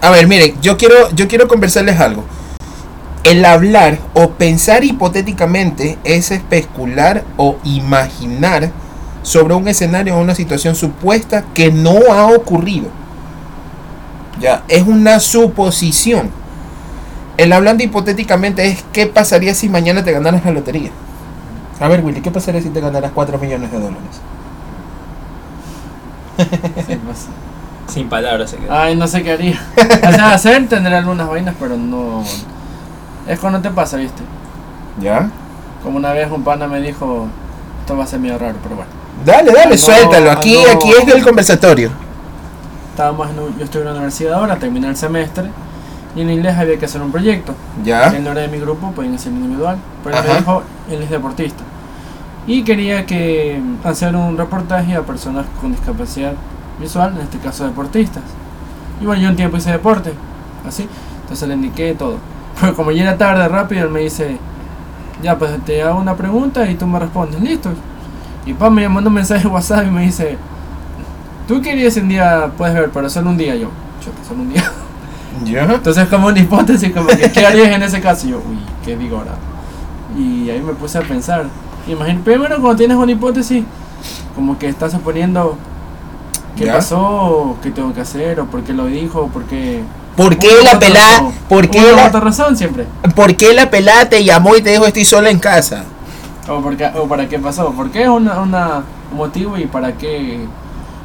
A 0.02 0.10
ver, 0.10 0.28
miren, 0.28 0.60
yo 0.60 0.76
quiero, 0.76 1.10
yo 1.14 1.26
quiero 1.28 1.48
conversarles 1.48 1.98
algo. 1.98 2.24
El 3.24 3.44
hablar 3.44 3.98
o 4.14 4.30
pensar 4.30 4.84
hipotéticamente 4.84 5.98
es 6.04 6.30
especular 6.30 7.24
o 7.36 7.56
imaginar 7.64 8.70
sobre 9.22 9.54
un 9.54 9.66
escenario 9.66 10.16
o 10.16 10.20
una 10.20 10.34
situación 10.36 10.76
supuesta 10.76 11.44
que 11.52 11.72
no 11.72 12.12
ha 12.12 12.26
ocurrido. 12.26 12.86
Ya, 14.40 14.62
es 14.68 14.86
una 14.86 15.18
suposición. 15.18 16.30
El 17.36 17.52
hablando 17.52 17.82
hipotéticamente 17.82 18.66
es 18.66 18.84
qué 18.92 19.06
pasaría 19.06 19.54
si 19.54 19.68
mañana 19.68 20.04
te 20.04 20.12
ganaras 20.12 20.44
la 20.44 20.52
lotería. 20.52 20.90
A 21.80 21.88
ver, 21.88 22.02
Willy, 22.04 22.20
¿qué 22.22 22.30
pasaría 22.30 22.60
si 22.62 22.70
te 22.70 22.80
ganaras 22.80 23.10
4 23.14 23.38
millones 23.38 23.70
de 23.70 23.78
dólares? 23.78 24.20
Sí, 26.86 26.96
pues. 27.04 27.26
Sin 27.88 28.08
palabras 28.08 28.50
se 28.50 28.56
queda. 28.56 28.82
Ay, 28.82 28.96
no 28.96 29.06
sé 29.06 29.22
qué 29.22 29.32
haría. 29.32 29.60
O 29.76 30.12
sea, 30.12 30.32
hacer, 30.34 30.68
tendré 30.68 30.96
algunas 30.96 31.28
vainas, 31.28 31.54
pero 31.58 31.76
no. 31.76 32.22
Es 33.28 33.38
cuando 33.38 33.60
te 33.60 33.70
pasa, 33.70 33.96
¿viste? 33.96 34.22
¿Ya? 35.00 35.30
Como 35.82 35.96
una 35.98 36.12
vez 36.12 36.30
un 36.30 36.42
pana 36.42 36.66
me 36.66 36.80
dijo, 36.80 37.26
esto 37.80 37.96
va 37.96 38.04
a 38.04 38.06
ser 38.06 38.20
medio 38.20 38.38
raro, 38.38 38.56
pero 38.62 38.76
bueno. 38.76 38.90
Dale, 39.24 39.52
dale, 39.52 39.70
No, 39.70 39.76
suéltalo. 39.78 40.30
Aquí, 40.30 40.54
no. 40.66 40.72
aquí 40.72 40.90
es 40.90 41.14
el 41.14 41.22
conversatorio. 41.24 41.90
Estábamos 42.90 43.30
en, 43.30 43.38
un- 43.38 43.58
yo 43.58 43.64
estoy 43.64 43.80
en 43.82 43.86
la 43.86 43.92
universidad 43.92 44.34
ahora, 44.34 44.56
terminé 44.56 44.88
el 44.88 44.96
semestre, 44.96 45.50
y 46.16 46.22
en 46.22 46.30
inglés 46.30 46.56
había 46.56 46.78
que 46.78 46.86
hacer 46.86 47.02
un 47.02 47.12
proyecto. 47.12 47.54
¿Ya? 47.84 48.08
Él 48.08 48.24
no 48.24 48.32
era 48.32 48.40
de 48.40 48.48
mi 48.48 48.58
grupo, 48.58 48.90
pueden 48.92 49.14
hacer 49.14 49.32
individual, 49.32 49.76
pero 50.02 50.16
él 50.16 50.24
me 50.26 50.34
dijo, 50.38 50.62
él 50.90 51.02
es 51.02 51.10
deportista. 51.10 51.62
Y 52.46 52.62
quería 52.64 53.04
que 53.04 53.60
mm, 53.62 53.86
hacer 53.86 54.16
un 54.16 54.38
reportaje 54.38 54.94
a 54.94 55.02
personas 55.02 55.44
con 55.60 55.72
discapacidad 55.72 56.32
visual, 56.80 57.14
en 57.16 57.22
este 57.22 57.38
caso 57.38 57.64
deportistas. 57.64 58.22
Y 59.00 59.04
bueno, 59.04 59.22
yo 59.22 59.28
un 59.28 59.36
tiempo 59.36 59.58
hice 59.58 59.70
deporte, 59.70 60.14
así, 60.66 60.88
entonces 61.20 61.46
le 61.46 61.54
indiqué 61.54 61.94
todo. 61.94 62.16
Pero 62.60 62.74
como 62.74 62.90
ya 62.92 63.02
era 63.02 63.18
tarde, 63.18 63.46
rápido, 63.46 63.84
él 63.84 63.90
me 63.90 64.00
dice, 64.00 64.38
ya 65.22 65.36
pues 65.36 65.50
te 65.66 65.82
hago 65.82 66.00
una 66.00 66.16
pregunta 66.16 66.68
y 66.68 66.76
tú 66.76 66.86
me 66.86 66.98
respondes, 66.98 67.40
listo. 67.42 67.70
Y 68.46 68.54
pa 68.54 68.70
me 68.70 68.88
mandó 68.88 69.10
un 69.10 69.14
mensaje 69.14 69.42
de 69.42 69.48
WhatsApp 69.48 69.86
y 69.86 69.90
me 69.90 70.02
dice, 70.02 70.38
tú 71.46 71.60
querías 71.60 71.94
un 71.98 72.08
día, 72.08 72.50
puedes 72.56 72.74
ver, 72.74 72.90
pero 72.90 73.10
solo 73.10 73.28
un 73.28 73.36
día 73.36 73.54
yo. 73.54 73.68
Chuta, 74.02 74.24
solo 74.26 74.42
un 74.42 74.52
día. 74.54 74.64
¿Ya? 75.44 75.64
Entonces 75.64 76.08
como 76.08 76.28
una 76.28 76.38
hipótesis, 76.38 76.92
como 76.92 77.08
que, 77.08 77.30
¿qué 77.30 77.46
harías 77.46 77.68
en 77.68 77.82
ese 77.82 78.00
caso? 78.00 78.26
Y 78.26 78.30
yo, 78.30 78.38
uy, 78.38 78.58
¿qué 78.84 78.96
digo 78.96 79.18
ahora? 79.18 79.32
Y 80.16 80.48
ahí 80.50 80.60
me 80.60 80.72
puse 80.72 80.98
a 80.98 81.02
pensar. 81.02 81.44
Imagínate, 81.86 82.24
primero 82.24 82.56
cuando 82.60 82.76
tienes 82.76 82.96
una 82.96 83.12
hipótesis, 83.12 83.64
como 84.34 84.58
que 84.58 84.68
estás 84.68 84.92
suponiendo 84.92 85.56
qué 86.56 86.64
Ya. 86.66 86.74
pasó, 86.74 87.56
qué 87.62 87.70
tengo 87.70 87.92
que 87.92 88.00
hacer, 88.00 88.40
o 88.40 88.46
por 88.46 88.62
qué 88.62 88.72
lo 88.72 88.86
dijo, 88.86 89.22
o 89.22 89.26
por 89.28 89.44
qué... 89.44 89.82
¿Por 90.16 90.38
qué 90.38 90.48
la 90.64 90.78
pelada, 90.78 91.18
razón. 91.18 91.32
por 91.46 91.68
qué 91.68 91.92
la, 91.92 92.06
otra 92.06 92.20
razón 92.20 92.56
siempre. 92.56 92.86
por 93.14 93.36
qué 93.36 93.52
la 93.52 93.68
pelada 93.70 94.08
te 94.08 94.24
llamó 94.24 94.56
y 94.56 94.62
te 94.62 94.70
dijo 94.70 94.86
estoy 94.86 95.04
sola 95.04 95.28
en 95.28 95.38
casa? 95.38 95.84
O, 96.48 96.62
por 96.62 96.74
qué- 96.76 96.90
o 96.98 97.06
para 97.06 97.28
qué 97.28 97.38
pasó, 97.38 97.70
por 97.72 97.90
qué 97.90 98.04
es 98.04 98.08
una, 98.08 98.40
una, 98.40 98.82
un 99.12 99.16
motivo 99.18 99.58
y 99.58 99.66
para 99.66 99.92
qué, 99.92 100.40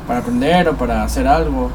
para 0.07 0.19
aprender 0.19 0.69
o 0.69 0.73
para 0.75 1.03
hacer 1.03 1.27
algo. 1.27 1.69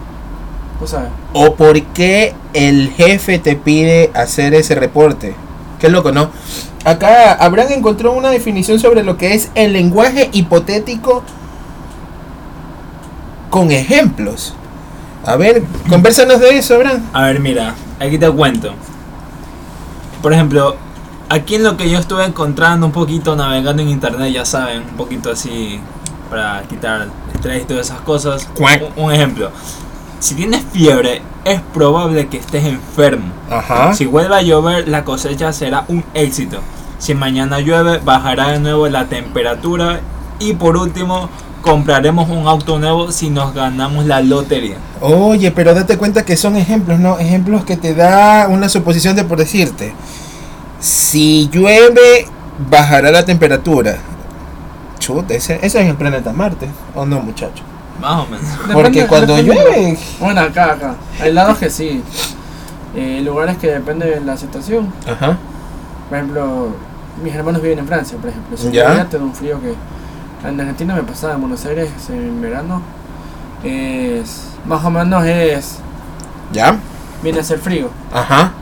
O 0.81 0.87
sea, 0.87 1.11
¿O 1.33 1.55
por 1.55 1.81
qué 1.83 2.35
el 2.53 2.91
jefe 2.91 3.39
te 3.39 3.57
pide 3.57 4.11
hacer 4.15 4.55
ese 4.55 4.75
reporte? 4.75 5.35
Qué 5.79 5.89
loco, 5.89 6.13
¿no? 6.13 6.31
Acá 6.85 7.33
Abraham 7.33 7.73
encontró 7.73 8.13
una 8.13 8.31
definición 8.31 8.79
sobre 8.79 9.03
lo 9.03 9.17
que 9.17 9.35
es 9.35 9.51
el 9.55 9.73
lenguaje 9.73 10.29
hipotético 10.33 11.23
con 13.51 13.71
ejemplos. 13.71 14.55
A 15.25 15.37
ver, 15.37 15.65
conversanos 15.89 16.41
de 16.41 16.59
eso, 16.59 16.77
Abraham. 16.77 17.03
A 17.13 17.23
ver, 17.23 17.41
mira, 17.41 17.75
aquí 17.99 18.19
te 18.19 18.31
cuento. 18.31 18.73
Por 20.23 20.33
ejemplo, 20.33 20.77
aquí 21.29 21.57
en 21.57 21.65
lo 21.65 21.77
que 21.77 21.91
yo 21.91 21.99
estuve 21.99 22.25
encontrando 22.25 22.87
un 22.87 22.93
poquito 22.93 23.35
navegando 23.35 23.83
en 23.83 23.89
internet, 23.89 24.33
ya 24.33 24.45
saben, 24.45 24.83
un 24.83 24.97
poquito 24.97 25.33
así 25.33 25.81
para 26.31 26.63
quitar 26.69 27.09
estrés 27.35 27.63
y 27.63 27.67
todas 27.67 27.87
esas 27.87 28.01
cosas. 28.03 28.49
Un 28.97 29.13
ejemplo. 29.13 29.51
Si 30.27 30.35
tienes 30.35 30.65
fiebre, 30.73 31.23
es 31.45 31.61
probable 31.73 32.27
que 32.27 32.39
estés 32.39 32.65
enfermo. 32.65 33.33
Ajá. 33.49 33.95
Si 33.95 34.07
vuelve 34.07 34.35
a 34.35 34.43
llover, 34.43 34.89
la 34.89 35.05
cosecha 35.05 35.53
será 35.53 35.85
un 35.87 36.03
éxito. 36.15 36.59
Si 36.99 37.15
mañana 37.15 37.61
llueve, 37.61 37.99
bajará 37.99 38.49
de 38.49 38.59
nuevo 38.59 38.89
la 38.89 39.05
temperatura. 39.05 40.01
Y 40.41 40.55
por 40.55 40.77
último, 40.77 41.29
compraremos 41.63 42.29
un 42.29 42.49
auto 42.49 42.81
nuevo 42.81 43.13
si 43.13 43.31
nos 43.31 43.55
ganamos 43.55 44.07
la 44.07 44.21
lotería. 44.21 44.79
Oye, 45.01 45.53
pero 45.53 45.75
date 45.75 45.97
cuenta 45.97 46.25
que 46.25 46.37
son 46.37 46.57
ejemplos, 46.57 46.99
¿no? 46.99 47.21
Ejemplos 47.21 47.65
que 47.65 47.77
te 47.77 47.95
da 47.95 48.49
una 48.49 48.69
suposición 48.69 49.15
de 49.15 49.23
por 49.23 49.39
decirte. 49.39 49.95
Si 50.81 51.49
llueve, 51.53 52.27
bajará 52.69 53.13
la 53.13 53.25
temperatura. 53.25 53.99
Chuta, 54.99 55.35
ese, 55.35 55.61
ese 55.63 55.83
es 55.83 55.87
el 55.87 55.95
planeta 55.95 56.33
Marte, 56.33 56.67
¿o 56.97 57.07
no, 57.07 57.21
muchacho? 57.21 57.63
Más 58.01 58.25
o 58.25 58.27
menos. 58.31 58.47
Porque 58.73 59.03
Depende- 59.03 59.07
cuando 59.09 59.35
depende 59.37 59.55
llueve... 59.63 59.99
Bueno, 60.21 60.41
acá, 60.43 60.73
acá. 60.73 60.95
Hay 61.21 61.33
lados 61.33 61.59
que 61.59 61.71
sí. 61.71 62.03
Eh, 62.95 63.21
lugares 63.25 63.57
que 63.59 63.69
depende 63.71 64.07
de 64.07 64.21
la 64.21 64.37
situación. 64.37 64.93
Ajá. 65.07 65.37
Por 66.09 66.19
ejemplo, 66.19 66.69
mis 67.23 67.35
hermanos 67.35 67.61
viven 67.63 67.79
en 67.81 67.87
Francia, 67.87 68.17
por 68.19 68.31
ejemplo. 68.31 68.57
Si 68.57 68.71
Ya. 68.71 69.05
te 69.09 69.19
da 69.19 69.25
un 69.25 69.35
frío 69.35 69.61
que 69.61 69.75
en 70.49 70.61
Argentina 70.61 70.95
me 70.95 71.03
pasaba 71.03 71.35
en 71.35 71.41
Buenos 71.41 71.65
Aires 71.67 71.91
en 72.11 72.41
verano. 72.41 72.81
Es 73.65 74.49
más 74.67 74.85
o 74.85 74.91
menos 74.91 75.25
es 75.25 75.79
¿Ya? 76.53 76.77
viene 77.23 77.41
a 77.41 77.43
ser 77.45 77.59
frío. 77.59 77.89
Ajá. 78.13 78.53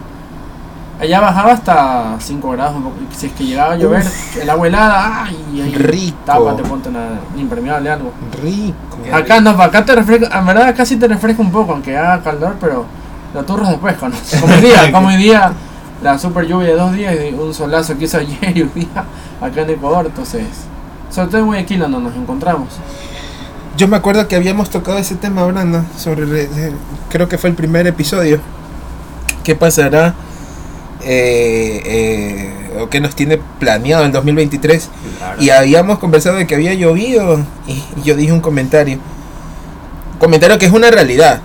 Allá 1.00 1.20
bajaba 1.20 1.52
hasta 1.52 2.16
5 2.20 2.50
grados, 2.52 2.76
si 3.16 3.26
es 3.26 3.32
que 3.32 3.44
llegaba 3.44 3.72
a 3.72 3.76
llover, 3.76 4.04
el 4.40 4.48
agua 4.48 4.68
helada, 4.68 5.24
ay, 5.24 5.36
ay, 5.64 5.74
Rico. 5.74 6.16
tápate, 6.24 6.62
ponte 6.62 6.88
una 6.88 7.18
impermeable 7.36 7.90
algo. 7.90 8.12
Rico. 8.40 8.93
Acá 9.12 9.40
no, 9.40 9.50
acá 9.50 9.84
te 9.84 9.94
refresca, 9.94 10.38
en 10.38 10.46
verdad 10.46 10.68
acá 10.68 10.84
sí 10.86 10.96
te 10.96 11.06
refresca 11.08 11.42
un 11.42 11.50
poco, 11.52 11.72
aunque 11.72 11.96
haga 11.96 12.22
calor, 12.22 12.56
pero 12.60 12.86
lo 13.34 13.44
turras 13.44 13.70
después, 13.70 13.94
con, 13.96 14.12
como 14.40 14.54
hoy 14.54 14.60
día, 14.60 14.92
como 14.92 15.08
hoy 15.08 15.16
día, 15.16 15.52
la 16.02 16.18
super 16.18 16.46
lluvia 16.46 16.68
de 16.68 16.74
dos 16.76 16.92
días 16.92 17.14
y 17.30 17.34
un 17.34 17.52
solazo 17.54 17.96
que 17.98 18.04
hizo 18.04 18.18
ayer 18.18 18.56
y 18.56 18.62
un 18.62 18.72
día 18.74 19.04
acá 19.40 19.62
en 19.62 19.70
Ecuador, 19.70 20.06
entonces, 20.06 20.42
sobre 21.10 21.28
todo 21.28 21.40
en 21.40 21.46
Guayaquil 21.46 21.80
donde 21.80 21.98
nos 22.00 22.14
encontramos. 22.16 22.68
Yo 23.76 23.88
me 23.88 23.96
acuerdo 23.96 24.28
que 24.28 24.36
habíamos 24.36 24.70
tocado 24.70 24.98
ese 24.98 25.16
tema 25.16 25.42
hablando 25.42 25.84
sobre, 25.98 26.26
re- 26.26 26.48
eh, 26.56 26.72
creo 27.10 27.28
que 27.28 27.38
fue 27.38 27.50
el 27.50 27.56
primer 27.56 27.86
episodio. 27.88 28.38
¿Qué 29.42 29.56
pasará? 29.56 30.14
Eh, 31.02 31.82
eh, 31.84 32.63
o 32.78 32.88
qué 32.88 33.00
nos 33.00 33.14
tiene 33.14 33.38
planeado 33.58 34.04
el 34.04 34.12
2023. 34.12 34.88
Y 35.40 35.50
habíamos 35.50 35.98
conversado 35.98 36.36
de 36.36 36.46
que 36.46 36.54
había 36.54 36.74
llovido 36.74 37.40
y 37.66 37.82
yo 38.04 38.14
dije 38.16 38.32
un 38.32 38.40
comentario. 38.40 38.98
Comentario 40.18 40.58
que 40.58 40.66
es 40.66 40.72
una 40.72 40.90
realidad. 40.90 41.40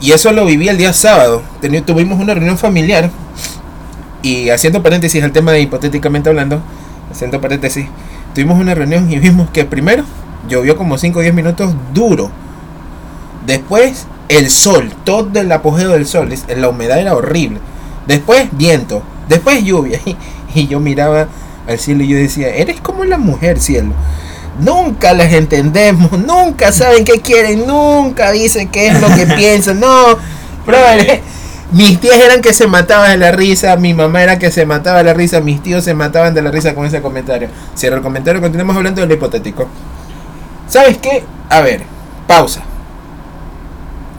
Y 0.00 0.12
eso 0.12 0.32
lo 0.32 0.44
viví 0.44 0.68
el 0.68 0.76
día 0.78 0.92
sábado. 0.92 1.42
Teni- 1.62 1.84
tuvimos 1.84 2.20
una 2.20 2.34
reunión 2.34 2.58
familiar. 2.58 3.10
Y 4.22 4.50
haciendo 4.50 4.82
paréntesis 4.82 5.22
al 5.22 5.32
tema 5.32 5.52
de 5.52 5.60
hipotéticamente 5.60 6.28
hablando, 6.28 6.60
haciendo 7.10 7.40
paréntesis, 7.40 7.86
tuvimos 8.34 8.58
una 8.58 8.74
reunión 8.74 9.10
y 9.10 9.18
vimos 9.18 9.48
que 9.50 9.64
primero 9.64 10.04
llovió 10.48 10.76
como 10.76 10.98
5 10.98 11.18
o 11.18 11.22
10 11.22 11.34
minutos 11.34 11.74
duro. 11.94 12.30
Después 13.46 14.06
el 14.28 14.50
sol, 14.50 14.92
todo 15.04 15.40
el 15.40 15.50
apogeo 15.52 15.90
del 15.90 16.06
sol, 16.06 16.28
la 16.56 16.68
humedad 16.68 16.98
era 16.98 17.14
horrible. 17.14 17.58
Después 18.06 18.48
viento, 18.52 19.02
después 19.28 19.62
lluvia. 19.64 20.00
Y, 20.06 20.16
y 20.56 20.66
yo 20.66 20.80
miraba 20.80 21.28
al 21.68 21.78
cielo 21.78 22.02
y 22.04 22.08
yo 22.08 22.16
decía, 22.16 22.48
eres 22.48 22.80
como 22.80 23.04
la 23.04 23.18
mujer, 23.18 23.58
cielo. 23.60 23.92
Nunca 24.60 25.12
las 25.12 25.32
entendemos, 25.32 26.12
nunca 26.12 26.72
saben 26.72 27.04
qué 27.04 27.20
quieren, 27.20 27.66
nunca 27.66 28.32
dicen 28.32 28.68
qué 28.68 28.88
es 28.88 29.00
lo 29.00 29.08
que 29.14 29.26
piensan, 29.36 29.80
no. 29.80 30.18
Brother, 30.64 31.20
mis 31.72 32.00
tías 32.00 32.16
eran 32.16 32.40
que 32.40 32.54
se 32.54 32.66
mataban 32.66 33.10
de 33.10 33.18
la 33.18 33.32
risa, 33.32 33.76
mi 33.76 33.92
mamá 33.92 34.22
era 34.22 34.38
que 34.38 34.50
se 34.50 34.64
mataba 34.64 34.98
de 34.98 35.04
la 35.04 35.14
risa, 35.14 35.40
mis 35.40 35.62
tíos 35.62 35.84
se 35.84 35.94
mataban 35.94 36.32
de 36.32 36.42
la 36.42 36.50
risa 36.50 36.74
con 36.74 36.86
ese 36.86 37.02
comentario. 37.02 37.48
Cierro 37.76 37.96
el 37.96 38.02
comentario, 38.02 38.40
continuamos 38.40 38.76
hablando 38.76 39.02
del 39.02 39.12
hipotético. 39.12 39.68
¿Sabes 40.68 40.98
qué? 40.98 41.22
A 41.50 41.60
ver, 41.60 41.82
pausa. 42.26 42.62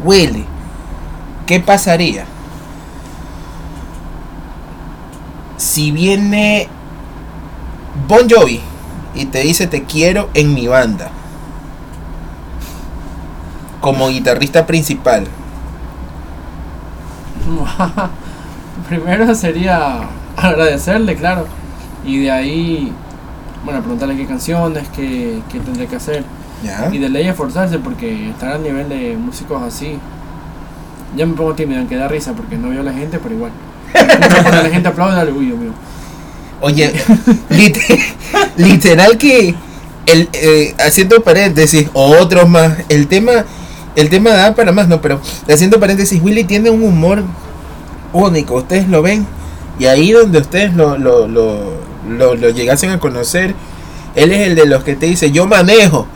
Willy, 0.03 0.46
¿qué 1.48 1.60
pasaría 1.60 2.25
si 5.58 5.92
viene 5.92 6.70
Bon 8.08 8.30
Jovi 8.30 8.62
y 9.16 9.26
te 9.26 9.40
dice 9.40 9.68
te 9.68 9.84
quiero 9.84 10.30
en 10.34 10.54
mi 10.54 10.68
banda 10.68 11.12
como 13.82 14.10
guitarrista 14.10 14.66
principal? 14.66 15.26
Primero 18.90 19.34
sería 19.34 20.02
agradecerle, 20.36 21.16
claro. 21.16 21.46
Y 22.06 22.20
de 22.20 22.32
ahí, 22.32 22.92
bueno, 23.64 23.80
preguntarle 23.80 24.18
qué 24.18 24.26
canciones, 24.26 24.88
qué, 24.96 25.42
qué 25.50 25.60
tendría 25.60 25.88
que 25.88 25.96
hacer. 25.96 26.24
¿Ya? 26.64 26.90
Y 26.92 26.98
de 26.98 27.10
ley 27.10 27.28
esforzarse 27.28 27.80
porque 27.80 28.30
estar 28.30 28.54
al 28.54 28.64
nivel 28.64 28.90
de 28.90 29.16
músicos 29.18 29.62
así. 29.62 29.98
Ya 31.16 31.26
me 31.26 31.34
pongo 31.34 31.54
tímido, 31.54 31.80
aunque 31.80 31.96
da 31.96 32.08
risa 32.08 32.34
porque 32.34 32.58
no 32.58 32.70
veo 32.70 32.82
a 32.82 32.84
la 32.84 32.94
gente, 32.94 33.20
pero 33.20 33.36
igual. 33.36 33.52
Cuando 34.44 34.63
la 34.63 34.70
gente 34.70 34.88
aplaude, 34.89 35.16
dale, 35.16 35.32
uy, 35.32 35.46
mío. 35.48 35.72
Oye, 36.62 36.94
lit- 37.50 38.00
literal 38.58 39.18
que 39.18 39.54
el 40.06 40.30
eh, 40.34 40.74
haciendo 40.80 41.22
paréntesis 41.22 41.89
o 41.94 42.18
otros 42.18 42.48
más, 42.50 42.77
el 42.89 43.08
tema 43.08 43.46
el 43.96 44.10
tema 44.10 44.32
da 44.32 44.54
para 44.56 44.72
más, 44.72 44.88
no, 44.88 45.01
pero 45.01 45.20
haciendo 45.50 45.80
paréntesis, 45.80 46.22
Willy 46.22 46.44
tiene 46.44 46.70
un 46.70 46.84
humor 46.84 47.24
único, 48.13 48.56
ustedes 48.56 48.88
lo 48.88 49.01
ven 49.01 49.25
y 49.80 49.86
ahí 49.86 50.12
donde 50.12 50.39
ustedes 50.39 50.74
lo 50.74 50.98
lo, 50.98 51.27
lo, 51.27 51.74
lo, 52.10 52.36
lo 52.36 52.50
llegasen 52.50 52.89
a 52.92 53.00
conocer, 53.00 53.54
él 54.16 54.32
es 54.32 54.48
el 54.48 54.56
de 54.56 54.66
los 54.66 54.84
que 54.84 54.96
te 54.96 55.06
dice, 55.08 55.32
"Yo 55.32 55.46
manejo." 55.46 56.08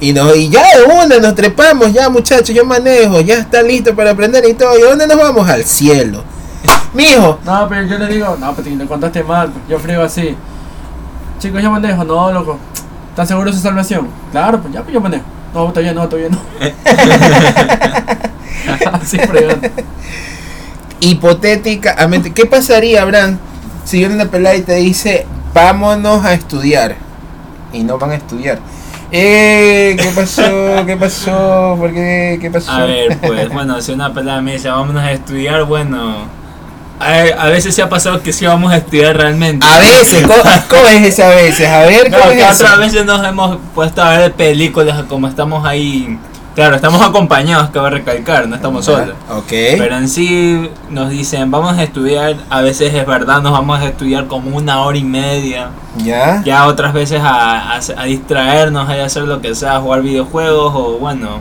Y, 0.00 0.12
no, 0.12 0.34
y 0.34 0.50
ya 0.50 0.60
de 0.76 0.82
una 0.92 1.18
nos 1.18 1.34
trepamos, 1.34 1.92
ya 1.92 2.10
muchachos, 2.10 2.54
yo 2.54 2.64
manejo, 2.64 3.20
ya 3.20 3.38
está 3.38 3.62
listo 3.62 3.94
para 3.94 4.10
aprender 4.10 4.44
y 4.46 4.52
todo. 4.52 4.76
¿Y 4.76 4.82
dónde 4.82 5.06
nos 5.06 5.16
vamos? 5.16 5.48
Al 5.48 5.64
cielo. 5.64 6.22
Mijo, 6.94 7.40
No, 7.44 7.68
pero 7.68 7.82
yo 7.82 7.98
le 7.98 8.06
digo, 8.06 8.36
no, 8.38 8.54
pero 8.54 8.76
te 8.78 8.86
contaste 8.86 9.24
mal, 9.24 9.50
pues, 9.50 9.64
yo 9.68 9.78
friego 9.80 10.04
así. 10.04 10.36
Chicos, 11.40 11.60
yo 11.60 11.70
manejo, 11.70 12.04
no, 12.04 12.32
loco. 12.32 12.58
¿Estás 13.10 13.28
seguro 13.28 13.50
de 13.50 13.56
su 13.56 13.62
salvación? 13.62 14.08
Claro, 14.30 14.60
pues 14.60 14.72
ya, 14.72 14.82
pues 14.82 14.94
yo 14.94 15.00
manejo. 15.00 15.24
No, 15.52 15.66
todavía 15.66 15.92
no, 15.92 16.08
todavía 16.08 16.30
no. 16.30 16.38
así 18.92 19.18
fregando. 19.18 19.68
hipotéticamente, 21.00 22.32
¿qué 22.32 22.46
pasaría, 22.46 23.02
Abraham, 23.02 23.38
si 23.84 23.98
viene 23.98 24.14
una 24.14 24.26
pelada 24.26 24.56
y 24.56 24.62
te 24.62 24.74
dice, 24.76 25.26
vámonos 25.52 26.24
a 26.24 26.32
estudiar? 26.32 26.94
Y 27.72 27.82
no 27.82 27.98
van 27.98 28.12
a 28.12 28.14
estudiar. 28.14 28.60
Eh, 29.10 29.96
¿qué 29.98 30.10
pasó? 30.14 30.86
¿Qué 30.86 30.96
pasó? 30.96 31.76
¿Por 31.78 31.92
qué? 31.92 32.38
¿Qué 32.40 32.50
pasó? 32.50 32.70
A 32.70 32.84
ver, 32.84 33.18
pues 33.18 33.48
bueno, 33.50 33.80
si 33.80 33.92
una 33.92 34.12
pelada 34.14 34.40
me 34.40 34.52
dice 34.52 34.68
vámonos 34.68 35.02
a 35.02 35.12
estudiar, 35.12 35.64
bueno. 35.64 36.43
A, 37.00 37.44
a 37.46 37.46
veces 37.50 37.74
se 37.74 37.82
ha 37.82 37.88
pasado 37.88 38.22
que 38.22 38.32
sí 38.32 38.46
vamos 38.46 38.72
a 38.72 38.76
estudiar 38.76 39.16
realmente. 39.16 39.66
A 39.66 39.78
veces, 39.78 40.22
¿cómo, 40.26 40.42
cómo 40.68 40.86
es 40.86 41.02
ese 41.02 41.24
a 41.24 41.28
veces? 41.30 41.68
A 41.68 41.80
ver, 41.80 42.10
No, 42.10 42.18
¿cómo 42.18 42.30
que 42.30 42.40
es 42.40 42.50
eso? 42.50 42.64
otras 42.64 42.78
veces 42.78 43.04
nos 43.04 43.26
hemos 43.26 43.58
puesto 43.74 44.02
a 44.02 44.16
ver 44.18 44.32
películas 44.32 45.02
como 45.08 45.26
estamos 45.28 45.66
ahí. 45.66 46.18
Claro, 46.54 46.76
estamos 46.76 47.02
acompañados, 47.02 47.70
que 47.70 47.80
va 47.80 47.88
a 47.88 47.90
recalcar, 47.90 48.46
no 48.46 48.54
estamos 48.54 48.84
solos. 48.84 49.16
Ok. 49.28 49.48
Pero 49.48 49.96
en 49.96 50.08
sí 50.08 50.70
nos 50.88 51.10
dicen, 51.10 51.50
vamos 51.50 51.76
a 51.76 51.82
estudiar, 51.82 52.36
a 52.48 52.60
veces 52.60 52.94
es 52.94 53.04
verdad, 53.04 53.42
nos 53.42 53.50
vamos 53.50 53.80
a 53.80 53.86
estudiar 53.86 54.28
como 54.28 54.56
una 54.56 54.80
hora 54.82 54.96
y 54.96 55.02
media. 55.02 55.70
¿Ya? 55.96 56.42
Ya 56.44 56.66
otras 56.68 56.92
veces 56.92 57.20
a, 57.20 57.72
a, 57.74 57.80
a 57.96 58.04
distraernos, 58.04 58.88
a 58.88 59.04
hacer 59.04 59.24
lo 59.24 59.40
que 59.40 59.56
sea, 59.56 59.80
jugar 59.80 60.02
videojuegos 60.02 60.72
o 60.76 60.98
bueno, 60.98 61.40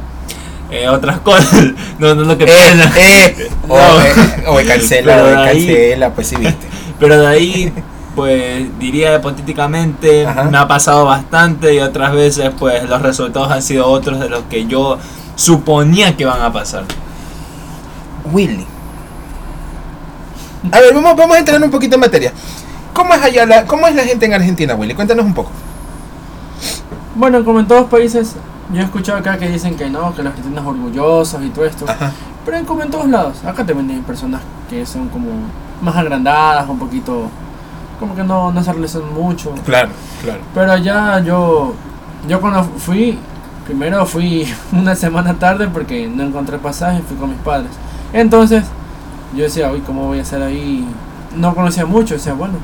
eh, 0.74 0.90
otras 0.90 1.20
cosas. 1.20 1.66
No, 2.00 2.16
no 2.16 2.24
es 2.24 2.28
lo 2.28 2.38
que 2.38 2.46
Eh, 2.46 2.48
piensan. 2.48 2.92
eh, 2.98 3.50
o, 3.70 3.78
No. 3.78 4.02
eh, 4.02 4.14
o 4.48 4.56
cancela, 4.68 5.14
Pero 5.16 5.26
o 5.26 5.28
de 5.30 5.38
ahí- 5.38 5.66
cancela, 5.68 6.10
pues 6.14 6.28
sí 6.28 6.36
viste. 6.38 6.68
Pero 7.00 7.20
de 7.20 7.28
ahí, 7.28 7.74
pues 8.16 8.80
diría 8.80 9.16
hipotéticamente, 9.16 10.26
Ajá. 10.28 10.44
me 10.44 10.58
ha 10.58 10.68
pasado 10.68 11.06
bastante 11.06 11.74
y 11.74 11.80
otras 11.80 12.14
veces, 12.14 12.52
pues 12.58 12.88
los 12.90 13.02
resultados 13.02 13.52
han 13.52 13.62
sido 13.62 13.88
otros 13.88 14.20
de 14.20 14.30
los 14.30 14.44
que 14.50 14.66
yo 14.66 14.98
suponía 15.36 16.16
que 16.18 16.26
van 16.26 16.42
a 16.42 16.52
pasar. 16.52 16.84
Willy. 18.32 18.66
A 20.72 20.80
ver, 20.80 20.94
vamos, 20.94 21.16
vamos 21.16 21.36
a 21.36 21.40
entrar 21.40 21.62
un 21.62 21.72
poquito 21.72 21.96
en 21.96 22.02
materia. 22.02 22.32
¿Cómo 22.94 23.14
es 23.14 23.22
allá 23.22 23.46
la, 23.46 23.66
cómo 23.66 23.88
es 23.88 23.96
la 23.96 24.04
gente 24.04 24.26
en 24.26 24.34
Argentina, 24.34 24.76
Willy? 24.76 24.94
Cuéntanos 24.94 25.26
un 25.26 25.34
poco. 25.34 25.52
Bueno, 27.16 27.44
como 27.44 27.60
en 27.60 27.68
todos 27.68 27.90
países, 27.90 28.36
yo 28.74 28.82
he 28.82 28.84
escuchado 28.84 29.20
acá 29.20 29.38
que 29.38 29.48
dicen 29.48 29.76
que 29.76 29.90
no, 29.90 30.14
que 30.16 30.24
los 30.24 30.34
argentinos 30.34 30.66
orgullosos 30.66 31.42
y 31.44 31.50
todo 31.50 31.66
esto. 31.66 31.86
Ajá. 31.88 32.12
Pero 32.46 32.66
como 32.66 32.84
en 32.84 32.90
todos 32.90 33.08
lados, 33.08 33.44
acá 33.46 33.66
también 33.66 33.90
hay 33.92 34.02
personas 34.02 34.42
que 34.70 34.86
son 34.86 35.08
como 35.10 35.30
más 35.82 35.96
agrandadas, 35.96 36.68
un 36.68 36.80
poquito, 36.80 37.30
como 38.00 38.16
que 38.16 38.24
no, 38.24 38.52
no 38.52 38.64
se 38.64 38.72
realizan 38.72 39.14
mucho. 39.14 39.54
Claro, 39.66 39.92
claro. 40.22 40.42
Pero 40.54 40.72
allá 40.72 41.20
yo, 41.20 41.74
yo 42.28 42.42
cuando 42.42 42.64
fui, 42.64 43.18
primero 43.66 44.06
fui 44.06 44.46
una 44.72 44.96
semana 44.96 45.34
tarde 45.36 45.68
porque 45.68 46.08
no 46.08 46.24
encontré 46.24 46.58
pasaje, 46.58 47.02
fui 47.08 47.16
con 47.16 47.30
mis 47.30 47.40
padres. 47.40 47.72
Entonces 48.12 48.66
yo 49.36 49.44
decía, 49.44 49.72
uy, 49.72 49.80
¿cómo 49.82 50.08
voy 50.08 50.20
a 50.20 50.24
hacer 50.24 50.42
ahí? 50.42 50.86
No 51.36 51.56
conocía 51.56 51.86
mucho, 51.86 52.16
decía, 52.16 52.34
bueno, 52.34 52.56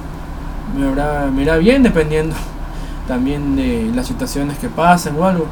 me, 0.77 0.87
habrá, 0.87 1.27
me 1.33 1.43
irá 1.43 1.57
bien 1.57 1.83
dependiendo 1.83 2.35
también 3.07 3.55
de 3.55 3.91
las 3.95 4.07
situaciones 4.07 4.57
que 4.57 4.67
pasen 4.67 5.15
o 5.17 5.25
algo. 5.25 5.45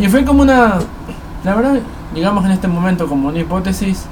Y 0.00 0.08
fue 0.08 0.24
como 0.24 0.42
una, 0.42 0.78
la 1.44 1.54
verdad, 1.54 1.78
digamos 2.14 2.44
en 2.44 2.50
este 2.52 2.68
momento 2.68 3.06
como 3.06 3.28
una 3.28 3.38
hipótesis, 3.38 4.04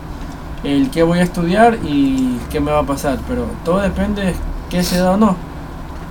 el 0.62 0.90
qué 0.90 1.02
voy 1.02 1.18
a 1.18 1.22
estudiar 1.22 1.78
y 1.84 2.38
qué 2.50 2.60
me 2.60 2.70
va 2.72 2.80
a 2.80 2.84
pasar, 2.84 3.18
pero 3.28 3.46
todo 3.64 3.80
depende 3.80 4.22
de 4.22 4.34
qué 4.70 4.82
se 4.82 4.98
da 4.98 5.12
o 5.12 5.16
no. 5.16 5.36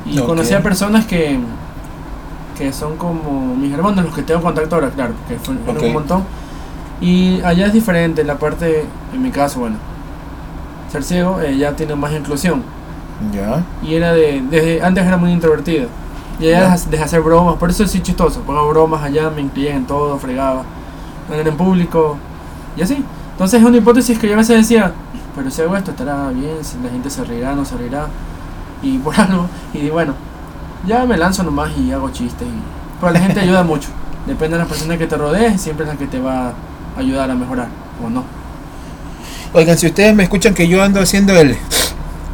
Y 0.05 0.19
Ok. 0.19 0.27
conocí 0.27 0.53
a 0.53 0.61
personas 0.61 1.05
que, 1.05 1.39
que 2.57 2.71
son 2.71 2.97
como 2.97 3.55
mis 3.55 3.73
hermanos, 3.73 4.05
los 4.05 4.13
que 4.13 4.21
tengo 4.21 4.41
contacto 4.41 4.75
ahora, 4.75 4.89
claro, 4.89 5.13
porque 5.19 5.43
fue 5.43 5.55
fueron 5.55 5.77
Ok. 5.77 5.87
un 5.87 5.93
montón. 5.93 6.23
Y 7.01 7.41
allá 7.41 7.67
es 7.67 7.73
diferente, 7.73 8.23
la 8.23 8.35
parte, 8.37 8.85
en 9.13 9.21
mi 9.21 9.31
caso, 9.31 9.61
bueno, 9.61 9.77
ser 10.91 11.03
ciego 11.03 11.41
eh, 11.41 11.57
ya 11.57 11.73
tiene 11.75 11.95
más 11.95 12.11
inclusión. 12.13 12.61
Ya. 13.33 13.63
Y 13.81 13.95
era 13.95 14.13
de, 14.13 14.43
desde 14.49 14.81
antes 14.83 15.05
era 15.05 15.17
muy 15.17 15.31
introvertido. 15.31 15.87
Y 16.39 16.47
allá 16.47 16.57
Ya. 16.57 16.63
dejas 16.63 16.89
de 16.89 17.01
hacer 17.01 17.21
bromas, 17.21 17.55
por 17.55 17.69
eso 17.69 17.83
es 17.83 17.91
sí 17.91 18.01
chistoso. 18.01 18.41
Pongo 18.41 18.67
bromas 18.69 19.03
allá, 19.03 19.29
me 19.29 19.41
incluían 19.41 19.77
en 19.77 19.85
todo, 19.85 20.17
fregaba. 20.17 20.63
Andar 21.29 21.47
en 21.47 21.55
público 21.57 22.17
y 22.75 22.81
así. 22.81 23.03
Entonces 23.31 23.59
es 23.61 23.65
una 23.65 23.77
hipótesis 23.77 24.17
que 24.19 24.27
yo 24.27 24.33
a 24.33 24.37
veces 24.37 24.57
decía, 24.57 24.93
pero 25.35 25.49
si 25.49 25.61
hago 25.61 25.75
esto 25.75 25.91
estará 25.91 26.29
bien, 26.29 26.57
si 26.63 26.77
la 26.83 26.89
gente 26.89 27.09
se 27.09 27.23
reirá, 27.23 27.53
no 27.53 27.65
se 27.65 27.77
reirá. 27.77 28.07
Y 28.81 28.97
por 28.99 29.19
algo, 29.19 29.47
y 29.73 29.89
bueno, 29.89 30.13
ya 30.85 31.05
me 31.05 31.17
lanzo 31.17 31.43
nomás 31.43 31.71
y 31.77 31.91
hago 31.91 32.09
chistes. 32.11 32.47
Y, 32.47 32.61
pero 32.99 33.11
la 33.13 33.19
gente 33.19 33.39
ayuda 33.39 33.63
mucho. 33.63 33.89
Depende 34.25 34.55
de 34.55 34.59
las 34.59 34.67
personas 34.67 34.97
que 34.97 35.07
te 35.07 35.17
rodees, 35.17 35.61
siempre 35.61 35.85
es 35.85 35.91
la 35.91 35.97
que 35.97 36.07
te 36.07 36.19
va 36.19 36.49
a 36.49 36.99
ayudar 36.99 37.29
a 37.29 37.35
mejorar, 37.35 37.67
o 38.03 38.09
no. 38.09 38.23
Oigan, 39.53 39.77
si 39.77 39.87
ustedes 39.87 40.15
me 40.15 40.23
escuchan 40.23 40.53
que 40.53 40.67
yo 40.67 40.81
ando 40.81 40.99
haciendo 40.99 41.33
el. 41.35 41.57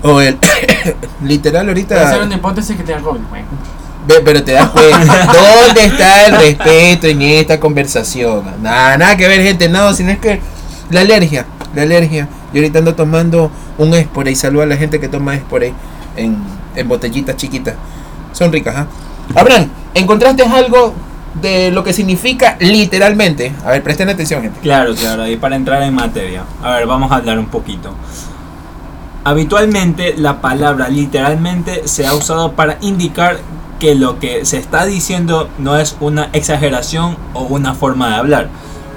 O 0.04 0.22
el. 0.22 0.38
literal 1.24 1.68
ahorita. 1.68 2.22
una 2.24 2.36
hipótesis 2.36 2.78
que 2.78 2.84
tenga 2.84 3.02
COVID. 3.02 3.20
Pero 4.08 4.44
te 4.44 4.54
das 4.54 4.70
cuenta. 4.70 5.26
¿Dónde 5.66 5.86
está 5.86 6.26
el 6.26 6.36
respeto 6.36 7.08
en 7.08 7.22
esta 7.22 7.60
conversación? 7.60 8.44
Nada, 8.62 8.98
nada 8.98 9.18
que 9.18 9.28
ver, 9.28 9.42
gente. 9.42 9.70
No, 9.70 9.94
sino 9.94 10.12
es 10.12 10.20
que. 10.20 10.42
La 10.90 11.02
alergia. 11.02 11.46
La 11.76 11.84
alergia. 11.84 12.28
Yo 12.54 12.62
ahorita 12.62 12.80
ando 12.80 12.96
tomando 12.96 13.52
un 13.78 13.94
Esporay. 13.94 14.36
Saluda 14.36 14.64
a 14.64 14.68
la 14.68 14.78
gente 14.78 15.00
que 15.00 15.08
toma 15.08 15.36
Esporay 15.36 15.74
en, 16.16 16.38
en 16.76 16.88
botellitas 16.88 17.36
chiquitas. 17.38 17.76
Son 18.34 18.52
ricas, 18.52 18.76
¿ah? 18.76 18.88
Abraham, 19.36 19.70
¿encontraste 19.94 20.44
algo 20.44 20.94
de 21.42 21.72
lo 21.72 21.84
que 21.84 21.94
significa 21.94 22.58
literalmente? 22.60 23.54
A 23.64 23.72
ver, 23.72 23.84
presten 23.84 24.10
atención, 24.10 24.42
gente. 24.42 24.60
Claro, 24.62 24.96
claro, 24.96 25.28
y 25.28 25.38
para 25.38 25.56
entrar 25.56 25.84
en 25.84 25.94
materia. 25.94 26.44
A 26.64 26.74
ver, 26.74 26.88
vamos 26.88 27.12
a 27.12 27.16
hablar 27.16 27.38
un 27.38 27.48
poquito. 27.48 27.94
Habitualmente 29.24 30.16
la 30.18 30.42
palabra 30.42 30.90
literalmente 30.90 31.88
se 31.88 32.08
ha 32.08 32.14
usado 32.14 32.54
para 32.54 32.78
indicar 32.82 33.38
que 33.80 33.96
lo 33.96 34.20
que 34.20 34.46
se 34.46 34.58
está 34.58 34.86
diciendo 34.86 35.50
no 35.58 35.78
es 35.78 35.96
una 36.00 36.30
exageración 36.34 37.18
o 37.34 37.44
una 37.44 37.74
forma 37.74 38.10
de 38.10 38.16
hablar. 38.16 38.50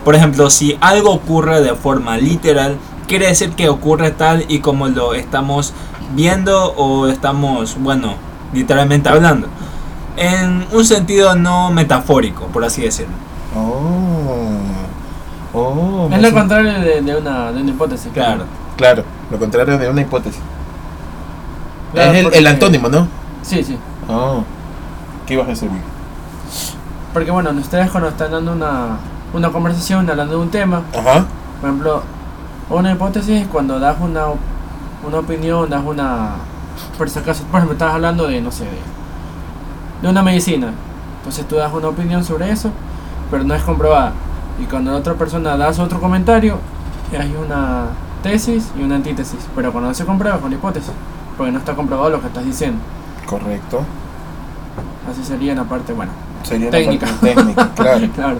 Por 0.05 0.15
ejemplo, 0.17 0.51
si 0.51 0.77
algo 0.81 1.13
ocurre 1.13 1.63
de 1.63 1.75
forma 1.75 2.19
literal, 2.19 2.77
quiere 3.07 3.29
decir 3.29 3.53
que 3.53 3.69
ocurre 3.69 4.11
tal 4.11 4.45
y 4.49 4.59
como 4.59 4.89
lo 4.89 5.15
estamos 5.15 5.73
viendo 6.15 6.73
o 6.75 7.07
estamos, 7.07 7.77
bueno, 7.79 8.15
literalmente 8.53 9.09
hablando. 9.09 9.47
En 10.17 10.67
un 10.73 10.85
sentido 10.85 11.37
no 11.37 11.71
metafórico, 11.71 12.47
por 12.47 12.65
así 12.65 12.83
decirlo. 12.83 13.15
Oh. 13.57 14.59
Oh. 15.55 16.09
Es 16.11 16.21
lo 16.21 16.33
contrario 16.33 16.81
de, 16.81 17.03
de 17.03 17.17
una, 17.17 17.53
de 17.53 17.63
una 17.63 17.71
hipótesis. 17.71 18.11
Claro. 18.13 18.45
Claro, 18.77 19.05
lo 19.31 19.39
contrario 19.39 19.79
de 19.79 19.89
una 19.89 20.01
hipótesis. 20.01 20.41
Claro, 21.93 22.13
es 22.13 22.27
el, 22.27 22.35
el 22.35 22.47
antónimo, 22.47 22.89
¿no? 22.89 23.07
Sí, 23.43 23.63
sí. 23.63 23.79
Oh. 24.09 24.43
¿Qué 25.33 25.37
ibas 25.37 25.47
a 25.47 25.51
decir? 25.53 25.71
Porque 27.15 27.31
bueno, 27.31 27.53
ustedes 27.53 27.91
cuando 27.91 28.11
están 28.11 28.33
dando 28.33 28.53
una, 28.53 28.99
una 29.33 29.51
conversación, 29.51 30.11
hablando 30.11 30.37
de 30.37 30.43
un 30.43 30.51
tema, 30.51 30.83
Ajá. 30.95 31.25
por 31.59 31.71
ejemplo, 31.71 32.03
una 32.69 32.93
hipótesis 32.93 33.41
es 33.41 33.47
cuando 33.47 33.81
das 33.81 33.97
una, 33.99 34.27
una 35.07 35.19
opinión, 35.19 35.71
das 35.71 35.83
una... 35.87 36.33
Por 36.99 37.09
si 37.09 37.19
acaso, 37.19 37.45
por 37.45 37.61
ejemplo, 37.61 37.73
estás 37.73 37.95
hablando 37.95 38.27
de, 38.27 38.43
no 38.43 38.53
sé, 38.53 38.65
de, 38.65 38.73
de 40.03 40.09
una 40.11 40.23
medicina. 40.23 40.71
Entonces 41.21 41.49
tú 41.49 41.57
das 41.57 41.73
una 41.73 41.89
opinión 41.89 42.23
sobre 42.23 42.51
eso, 42.51 42.71
pero 43.31 43.43
no 43.43 43.55
es 43.55 43.63
comprobada. 43.63 44.13
Y 44.61 44.67
cuando 44.67 44.91
la 44.91 44.99
otra 44.99 45.15
persona 45.15 45.57
das 45.57 45.79
otro 45.79 45.99
comentario, 45.99 46.59
hay 47.19 47.35
una 47.43 47.87
tesis 48.23 48.71
y 48.79 48.83
una 48.83 48.97
antítesis. 48.97 49.41
Pero 49.57 49.73
cuando 49.73 49.89
no 49.89 49.95
se 49.95 50.05
comprueba 50.05 50.37
es 50.37 50.45
una 50.45 50.57
hipótesis, 50.57 50.93
porque 51.39 51.53
no 51.53 51.59
está 51.59 51.75
comprobado 51.75 52.11
lo 52.11 52.21
que 52.21 52.27
estás 52.27 52.45
diciendo. 52.45 52.83
Correcto. 53.25 53.83
Así 55.11 55.25
sería 55.27 55.55
la 55.55 55.65
parte, 55.65 55.93
bueno, 55.93 56.13
Sería 56.49 56.71
Técnica. 56.71 57.07
parte 57.07 57.35
técnica, 57.35 57.71
claro. 57.77 58.09
claro. 58.15 58.39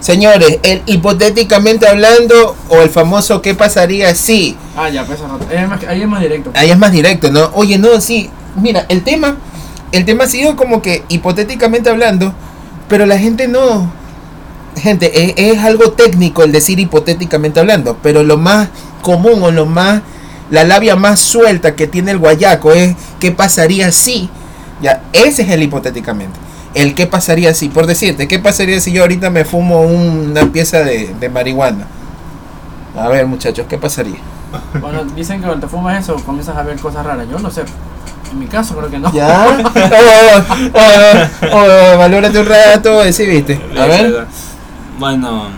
Señores, 0.00 0.58
el 0.62 0.82
hipotéticamente 0.86 1.86
hablando 1.86 2.56
o 2.70 2.80
el 2.80 2.88
famoso 2.88 3.42
¿qué 3.42 3.54
pasaría 3.54 4.14
si? 4.14 4.56
Ah, 4.76 4.88
ya, 4.88 5.04
pues 5.04 5.18
eso 5.18 5.28
no- 5.28 5.38
es 5.50 5.68
más- 5.68 5.84
ahí 5.84 6.00
es 6.02 6.08
más 6.08 6.20
directo. 6.22 6.50
Ahí 6.54 6.70
es 6.70 6.78
más 6.78 6.90
directo, 6.92 7.30
¿no? 7.30 7.50
Oye, 7.54 7.76
no, 7.78 8.00
sí. 8.00 8.30
Mira, 8.56 8.86
el 8.88 9.02
tema, 9.04 9.36
el 9.92 10.04
tema 10.06 10.24
ha 10.24 10.28
sido 10.28 10.56
como 10.56 10.80
que 10.80 11.04
hipotéticamente 11.08 11.90
hablando, 11.90 12.32
pero 12.88 13.04
la 13.04 13.18
gente 13.18 13.46
no. 13.46 13.92
Gente, 14.76 15.24
es, 15.24 15.34
es 15.36 15.62
algo 15.64 15.90
técnico 15.92 16.44
el 16.44 16.52
decir 16.52 16.78
hipotéticamente 16.80 17.60
hablando, 17.60 17.98
pero 18.02 18.22
lo 18.22 18.38
más 18.38 18.68
común 19.02 19.42
o 19.42 19.50
lo 19.50 19.66
más, 19.66 20.00
la 20.50 20.64
labia 20.64 20.96
más 20.96 21.20
suelta 21.20 21.74
que 21.76 21.86
tiene 21.86 22.12
el 22.12 22.18
guayaco 22.18 22.72
es 22.72 22.94
¿qué 23.18 23.32
pasaría 23.32 23.92
si? 23.92 24.30
Ya, 24.80 25.02
ese 25.12 25.42
es 25.42 25.50
el 25.50 25.62
hipotéticamente. 25.62 26.38
El 26.74 26.94
qué 26.94 27.06
pasaría 27.06 27.52
si, 27.54 27.68
por 27.68 27.86
decirte, 27.86 28.28
¿qué 28.28 28.38
pasaría 28.38 28.80
si 28.80 28.92
yo 28.92 29.02
ahorita 29.02 29.30
me 29.30 29.44
fumo 29.44 29.80
una 29.82 30.46
pieza 30.52 30.78
de, 30.78 31.14
de 31.18 31.28
marihuana? 31.28 31.86
A 32.96 33.08
ver, 33.08 33.26
muchachos, 33.26 33.66
¿qué 33.68 33.78
pasaría? 33.78 34.18
Bueno, 34.80 35.04
dicen 35.04 35.40
que 35.40 35.46
cuando 35.46 35.66
te 35.66 35.70
fumas 35.70 36.02
eso 36.02 36.16
comienzas 36.24 36.56
a 36.56 36.62
ver 36.62 36.78
cosas 36.78 37.04
raras. 37.06 37.26
Yo 37.30 37.38
no 37.38 37.50
sé. 37.50 37.62
En 38.32 38.38
mi 38.38 38.46
caso 38.46 38.76
creo 38.76 38.90
que 38.90 38.98
no. 38.98 39.12
¿Ya? 39.12 39.58
Oh, 40.72 41.48
oh, 41.52 41.94
oh, 41.94 41.98
valórate 41.98 42.38
un 42.38 42.46
rato, 42.46 43.12
sí, 43.12 43.26
viste. 43.26 43.60
A 43.78 43.86
ver. 43.86 44.26
Bueno, 44.98 45.48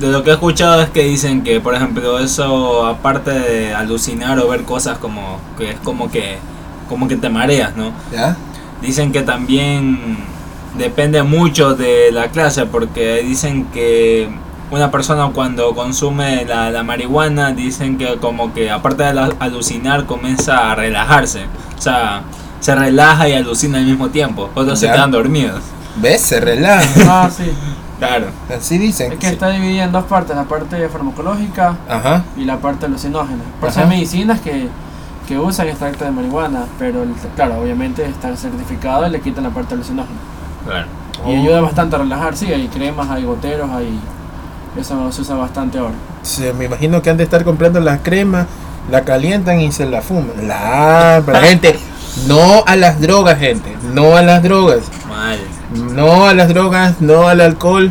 de 0.00 0.08
lo 0.08 0.22
que 0.22 0.30
he 0.30 0.32
escuchado 0.34 0.82
es 0.82 0.90
que 0.90 1.04
dicen 1.04 1.42
que, 1.42 1.60
por 1.60 1.74
ejemplo, 1.74 2.18
eso 2.18 2.86
aparte 2.86 3.30
de 3.30 3.74
alucinar 3.74 4.38
o 4.38 4.48
ver 4.48 4.64
cosas 4.64 4.98
como 4.98 5.38
que 5.56 5.70
es 5.70 5.76
como 5.80 6.10
que 6.10 6.38
como 6.88 7.08
que 7.08 7.16
te 7.16 7.28
mareas, 7.28 7.76
¿no? 7.76 7.92
¿Ya? 8.12 8.36
Dicen 8.82 9.12
que 9.12 9.22
también 9.22 10.18
depende 10.78 11.22
mucho 11.22 11.74
de 11.74 12.10
la 12.12 12.28
clase 12.28 12.66
porque 12.66 13.22
dicen 13.22 13.64
que 13.72 14.28
una 14.70 14.90
persona 14.90 15.30
cuando 15.32 15.74
consume 15.74 16.44
la, 16.44 16.70
la 16.70 16.82
marihuana 16.82 17.52
dicen 17.52 17.96
que 17.98 18.16
como 18.16 18.52
que 18.52 18.70
aparte 18.70 19.04
de 19.04 19.14
la- 19.14 19.30
alucinar 19.38 20.06
comienza 20.06 20.72
a 20.72 20.74
relajarse. 20.74 21.44
O 21.78 21.80
sea, 21.80 22.22
se 22.60 22.74
relaja 22.74 23.28
y 23.28 23.34
alucina 23.34 23.78
al 23.78 23.84
mismo 23.86 24.08
tiempo. 24.10 24.50
Otros 24.54 24.78
se 24.78 24.86
Ya. 24.86 24.92
quedan 24.94 25.10
dormidos. 25.12 25.62
¿Ves? 25.96 26.20
Se 26.20 26.40
relaja. 26.40 26.86
Ah, 27.08 27.30
sí. 27.34 27.50
Claro. 27.98 28.26
Así 28.54 28.76
dicen. 28.76 29.12
Es 29.12 29.18
que 29.18 29.28
está 29.28 29.48
dividida 29.48 29.84
en 29.84 29.92
dos 29.92 30.04
partes, 30.04 30.36
la 30.36 30.44
parte 30.44 30.86
farmacológica 30.90 31.76
Ajá. 31.88 32.24
y 32.36 32.44
la 32.44 32.58
parte 32.58 32.84
alucinógena. 32.84 33.42
Por 33.58 33.70
eso 33.70 33.80
hay 33.80 33.86
medicinas 33.86 34.40
que, 34.42 34.68
que 35.26 35.38
usan 35.38 35.68
extracto 35.68 36.04
de 36.04 36.10
marihuana, 36.10 36.64
pero 36.78 37.02
el- 37.02 37.14
claro, 37.34 37.60
obviamente 37.60 38.04
está 38.04 38.34
certificado 38.36 39.06
y 39.06 39.10
le 39.10 39.20
quitan 39.20 39.44
la 39.44 39.50
parte 39.50 39.74
alucinógena. 39.74 40.18
Claro. 40.64 40.86
Oh. 41.24 41.30
Y 41.30 41.36
ayuda 41.36 41.60
bastante 41.60 41.96
a 41.96 41.98
relajar, 42.00 42.36
sí, 42.36 42.52
hay 42.52 42.68
cremas, 42.68 43.08
hay 43.10 43.24
goteros, 43.24 43.70
hay... 43.70 43.98
Eso 44.78 45.10
se 45.10 45.22
usa 45.22 45.36
bastante 45.36 45.78
ahora. 45.78 45.94
Se, 46.22 46.52
me 46.52 46.66
imagino 46.66 47.00
que 47.00 47.08
han 47.08 47.16
de 47.16 47.24
estar 47.24 47.44
comprando 47.44 47.80
la 47.80 47.98
crema, 48.02 48.46
la 48.90 49.04
calientan 49.04 49.58
y 49.60 49.72
se 49.72 49.86
la 49.86 50.02
fuman. 50.02 50.46
La, 50.46 51.22
pero 51.24 51.40
gente, 51.40 51.78
no 52.28 52.62
a 52.66 52.76
las 52.76 53.00
drogas, 53.00 53.38
gente. 53.38 53.74
No 53.94 54.16
a 54.16 54.22
las 54.22 54.42
drogas. 54.42 54.80
Mal. 55.08 55.38
No 55.94 56.26
a 56.26 56.34
las 56.34 56.48
drogas, 56.48 57.00
no 57.00 57.26
al 57.26 57.40
alcohol. 57.40 57.90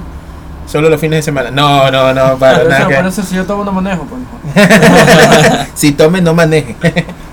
Solo 0.68 0.90
los 0.90 1.00
fines 1.00 1.18
de 1.20 1.24
semana. 1.24 1.52
No, 1.52 1.90
no, 1.92 2.14
no, 2.14 2.38
para 2.38 2.60
Por 2.60 2.70
nada. 2.70 2.86
por 2.86 3.06
eso 3.08 3.24
si 3.24 3.36
yo 3.36 3.46
tomo 3.46 3.64
no 3.64 3.72
manejo, 3.72 4.04
pues. 4.04 4.22
no. 4.22 5.66
si 5.76 5.92
tome, 5.92 6.22
no 6.22 6.34
maneje. 6.34 6.76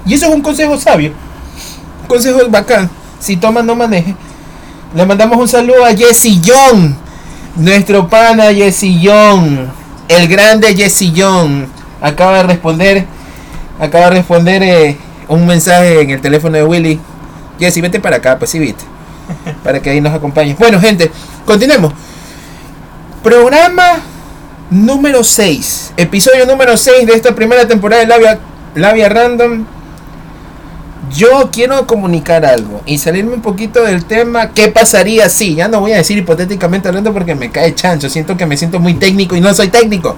Y 0.05 0.15
eso 0.15 0.27
es 0.27 0.35
un 0.35 0.43
consejo 0.43 0.79
sabio. 0.79 1.13
Un 2.03 2.09
consejo 2.09 2.41
bacán. 2.49 2.91
Si 3.21 3.37
toma, 3.37 3.63
no 3.63 3.75
maneje. 3.75 4.15
Le 4.95 5.07
mandamos 5.07 5.39
un 5.39 5.49
saludo 5.49 5.85
a 5.85 5.93
Young. 5.93 6.95
Nuestro 7.57 8.09
pana 8.09 8.51
Young. 8.51 9.69
El 10.09 10.29
grande 10.29 10.75
Young. 10.75 11.67
Acaba 12.01 12.39
de 12.39 12.43
responder. 12.43 13.07
Acaba 13.79 14.07
de 14.07 14.11
responder 14.11 14.63
eh, 14.63 14.97
un 15.29 15.47
mensaje 15.47 16.01
en 16.01 16.11
el 16.11 16.21
teléfono 16.21 16.57
de 16.57 16.65
Willy. 16.65 17.01
Jesse, 17.59 17.81
vete 17.81 18.01
para 18.01 18.17
acá, 18.17 18.39
pues 18.39 18.51
sí, 18.51 18.59
viste. 18.59 18.85
Para 19.63 19.81
que 19.81 19.91
ahí 19.91 20.01
nos 20.01 20.13
acompañes. 20.13 20.59
Bueno, 20.59 20.81
gente, 20.81 21.11
continuemos. 21.47 21.93
Programa 23.23 24.01
número 24.71 25.23
6. 25.23 25.93
Episodio 25.97 26.45
número 26.45 26.77
6 26.77 27.07
de 27.07 27.15
esta 27.15 27.35
primera 27.35 27.69
temporada 27.69 28.03
de 28.03 28.09
Labia, 28.09 28.41
Labia 28.75 29.09
Random. 29.09 29.65
Yo 31.15 31.51
quiero 31.53 31.87
comunicar 31.87 32.45
algo 32.45 32.81
y 32.87 32.99
salirme 32.99 33.35
un 33.35 33.43
poquito 33.43 33.83
del 33.83 34.05
tema. 34.05 34.51
¿Qué 34.51 34.69
pasaría 34.69 35.29
si? 35.29 35.55
Ya 35.55 35.69
no 35.69 35.81
voy 35.81 35.93
a 35.93 35.97
decir 35.97 36.17
hipotéticamente 36.17 36.89
hablando 36.89 37.13
porque 37.13 37.35
me 37.35 37.51
cae 37.51 37.75
chancho. 37.75 38.09
Siento 38.09 38.37
que 38.37 38.47
me 38.47 38.57
siento 38.57 38.79
muy 38.79 38.95
técnico 38.95 39.37
y 39.37 39.41
no 39.41 39.53
soy 39.53 39.69
técnico. 39.69 40.17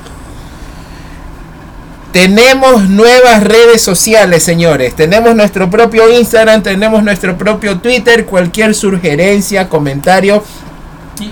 Tenemos 2.13 2.89
nuevas 2.89 3.43
redes 3.43 3.83
sociales, 3.83 4.45
señores. 4.45 4.95
Tenemos 4.95 5.35
nuestro 5.35 5.69
propio 5.69 6.17
Instagram, 6.17 6.63
tenemos 6.63 7.03
nuestro 7.03 7.37
propio 7.37 7.81
Twitter. 7.81 8.25
Cualquier 8.25 8.73
sugerencia, 8.73 9.69
comentario, 9.69 10.45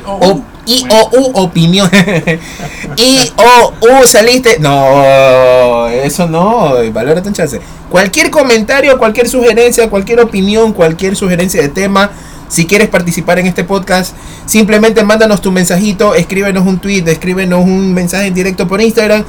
o, 0.04 0.42
I 0.66 0.80
bueno. 0.80 0.94
o 1.12 1.18
U 1.18 1.44
opinión. 1.44 1.90
I 2.96 3.32
o 3.36 3.72
U 3.80 4.06
saliste. 4.06 4.58
No, 4.60 5.88
eso 5.88 6.26
no. 6.26 6.74
Valórate 6.92 7.28
un 7.28 7.34
chance. 7.34 7.60
Cualquier 7.90 8.30
comentario, 8.30 8.96
cualquier 8.98 9.28
sugerencia, 9.28 9.90
cualquier 9.90 10.20
opinión, 10.20 10.72
cualquier 10.72 11.16
sugerencia 11.16 11.60
de 11.60 11.68
tema. 11.68 12.10
Si 12.48 12.66
quieres 12.66 12.88
participar 12.88 13.38
en 13.38 13.46
este 13.46 13.64
podcast, 13.64 14.14
simplemente 14.44 15.02
mándanos 15.02 15.40
tu 15.40 15.50
mensajito, 15.50 16.14
escríbenos 16.14 16.66
un 16.66 16.78
tweet, 16.78 17.04
escríbenos 17.06 17.64
un 17.64 17.94
mensaje 17.94 18.26
en 18.26 18.34
directo 18.34 18.68
por 18.68 18.80
Instagram. 18.80 19.24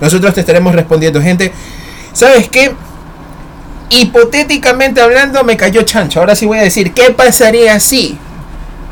Nosotros 0.00 0.34
te 0.34 0.40
estaremos 0.40 0.74
respondiendo, 0.74 1.22
gente. 1.22 1.52
¿Sabes 2.12 2.48
qué? 2.48 2.72
Hipotéticamente 3.90 5.00
hablando, 5.00 5.44
me 5.44 5.56
cayó 5.56 5.82
chancho. 5.82 6.18
Ahora 6.18 6.34
sí 6.34 6.46
voy 6.46 6.58
a 6.58 6.62
decir, 6.62 6.92
¿qué 6.92 7.10
pasaría 7.10 7.78
si 7.78 8.18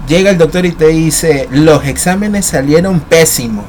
llega 0.09 0.31
el 0.31 0.39
doctor 0.39 0.65
y 0.67 0.73
te 0.73 0.89
dice, 0.89 1.49
los 1.51 1.85
exámenes 1.85 2.47
salieron 2.47 3.01
pésimos? 3.01 3.65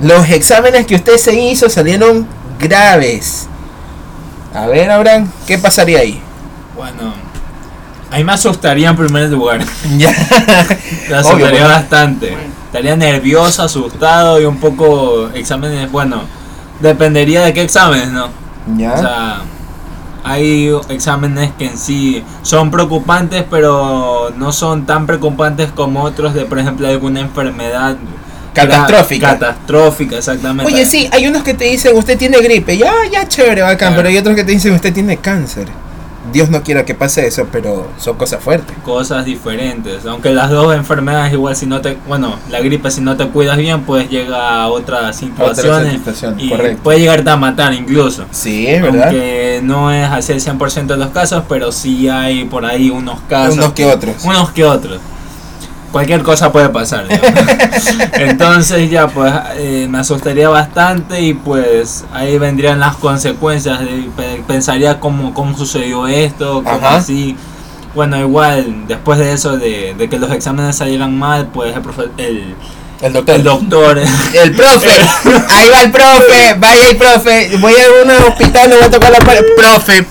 Los 0.00 0.28
exámenes 0.28 0.86
que 0.86 0.94
usted 0.96 1.16
se 1.16 1.34
hizo 1.34 1.70
salieron 1.70 2.26
graves. 2.58 3.46
A 4.54 4.66
ver, 4.66 4.90
Abraham, 4.90 5.30
¿qué 5.46 5.58
pasaría 5.58 6.00
ahí? 6.00 6.20
Bueno, 6.74 7.14
ahí 8.10 8.22
me 8.24 8.32
asustaría 8.32 8.90
en 8.90 8.96
primer 8.96 9.30
lugar. 9.30 9.64
Ya. 9.96 10.10
Me 11.08 11.14
asustaría 11.16 11.46
Obvio, 11.46 11.50
pues. 11.50 11.68
bastante. 11.68 12.36
Estaría 12.66 12.96
nervioso, 12.96 13.62
asustado 13.62 14.40
y 14.40 14.44
un 14.44 14.58
poco 14.58 15.30
exámenes. 15.34 15.90
Bueno, 15.90 16.22
dependería 16.80 17.42
de 17.42 17.54
qué 17.54 17.62
exámenes, 17.62 18.08
¿no? 18.08 18.28
Ya. 18.76 18.92
O 18.92 18.98
sea, 18.98 19.40
hay 20.28 20.72
exámenes 20.88 21.52
que 21.56 21.66
en 21.66 21.78
sí 21.78 22.24
son 22.42 22.72
preocupantes, 22.72 23.44
pero 23.48 24.32
no 24.36 24.50
son 24.50 24.84
tan 24.84 25.06
preocupantes 25.06 25.70
como 25.70 26.02
otros 26.02 26.34
de, 26.34 26.44
por 26.44 26.58
ejemplo, 26.58 26.88
alguna 26.88 27.20
enfermedad 27.20 27.96
Catastrófica. 28.52 29.38
Catastrófica, 29.38 30.16
exactamente. 30.16 30.72
Oye, 30.72 30.84
sí, 30.86 31.08
hay 31.12 31.26
unos 31.26 31.44
que 31.44 31.54
te 31.54 31.66
dicen 31.66 31.96
usted 31.96 32.18
tiene 32.18 32.38
gripe. 32.38 32.76
Ya, 32.76 32.92
ya, 33.12 33.28
chévere, 33.28 33.62
bacán. 33.62 33.94
Pero 33.94 34.08
hay 34.08 34.16
otros 34.16 34.34
que 34.34 34.44
te 34.44 34.52
dicen 34.52 34.74
usted 34.74 34.92
tiene 34.92 35.18
cáncer. 35.18 35.68
Dios 36.32 36.50
no 36.50 36.62
quiera 36.62 36.84
que 36.84 36.94
pase 36.94 37.26
eso, 37.26 37.46
pero 37.50 37.88
son 37.98 38.16
cosas 38.16 38.42
fuertes. 38.42 38.76
cosas 38.84 39.24
diferentes. 39.24 40.04
Aunque 40.06 40.32
las 40.32 40.50
dos 40.50 40.74
enfermedades 40.74 41.32
igual 41.32 41.56
si 41.56 41.66
no 41.66 41.80
te, 41.80 41.96
bueno, 42.06 42.36
la 42.50 42.60
gripe 42.60 42.90
si 42.90 43.00
no 43.00 43.16
te 43.16 43.26
cuidas 43.28 43.56
bien, 43.56 43.82
pues 43.82 44.08
llega 44.08 44.62
a 44.62 44.68
otras 44.68 45.16
situaciones 45.16 45.92
situación, 45.92 46.38
y 46.38 46.48
correcto. 46.50 46.82
puede 46.82 47.00
llegarte 47.00 47.30
a 47.30 47.36
matar 47.36 47.72
incluso. 47.72 48.24
Sí, 48.30 48.66
es 48.66 48.82
verdad. 48.82 49.08
Aunque 49.08 49.60
no 49.62 49.90
es 49.92 50.10
así 50.10 50.32
el 50.32 50.40
100% 50.40 50.86
de 50.86 50.96
los 50.96 51.08
casos, 51.10 51.44
pero 51.48 51.72
sí 51.72 52.08
hay 52.08 52.44
por 52.44 52.64
ahí 52.64 52.90
unos 52.90 53.20
casos. 53.28 53.56
Unos 53.56 53.72
que 53.72 53.84
otros. 53.86 54.24
Unos 54.24 54.50
que 54.50 54.64
otros. 54.64 55.00
Cualquier 55.92 56.22
cosa 56.22 56.52
puede 56.52 56.68
pasar. 56.68 57.06
Entonces 58.14 58.90
ya 58.90 59.08
pues 59.08 59.32
eh, 59.56 59.86
me 59.88 59.98
asustaría 59.98 60.48
bastante 60.48 61.20
y 61.20 61.34
pues 61.34 62.04
ahí 62.12 62.38
vendrían 62.38 62.80
las 62.80 62.96
consecuencias. 62.96 63.80
De, 63.80 64.08
pe- 64.16 64.42
pensaría 64.46 65.00
cómo, 65.00 65.32
cómo 65.32 65.56
sucedió 65.56 66.06
esto, 66.06 66.62
cómo 66.64 66.68
Ajá. 66.86 66.96
así. 66.96 67.36
Bueno, 67.94 68.18
igual 68.18 68.84
después 68.86 69.18
de 69.18 69.32
eso, 69.32 69.56
de, 69.56 69.94
de 69.96 70.08
que 70.08 70.18
los 70.18 70.30
exámenes 70.30 70.76
salieran 70.76 71.18
mal, 71.18 71.46
pues 71.52 71.74
el, 71.74 71.82
profe- 71.82 72.10
el, 72.18 72.54
El 73.02 73.12
doctor. 73.12 73.34
el 73.36 73.44
doctor... 73.44 73.98
El 73.98 74.52
profe, 74.56 74.88
ahí 75.50 75.68
va 75.70 75.82
el 75.82 75.90
profe, 75.92 76.54
vaya 76.58 76.88
el 76.90 76.96
profe, 76.96 77.56
voy 77.58 77.72
a 77.74 78.02
un 78.04 78.10
hospital, 78.28 78.70
le 78.70 78.76
voy 78.76 78.84
a 78.86 78.90
tocar 78.90 79.10
la 79.12 79.18
pared. 79.18 79.42
Profe, 79.56 80.06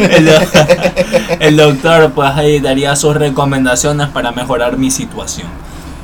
el, 0.00 0.28
el 1.40 1.56
doctor 1.56 2.12
pues 2.12 2.30
ahí 2.34 2.60
daría 2.60 2.94
sus 2.96 3.16
recomendaciones 3.16 4.08
para 4.08 4.32
mejorar 4.32 4.76
mi 4.76 4.90
situación. 4.90 5.48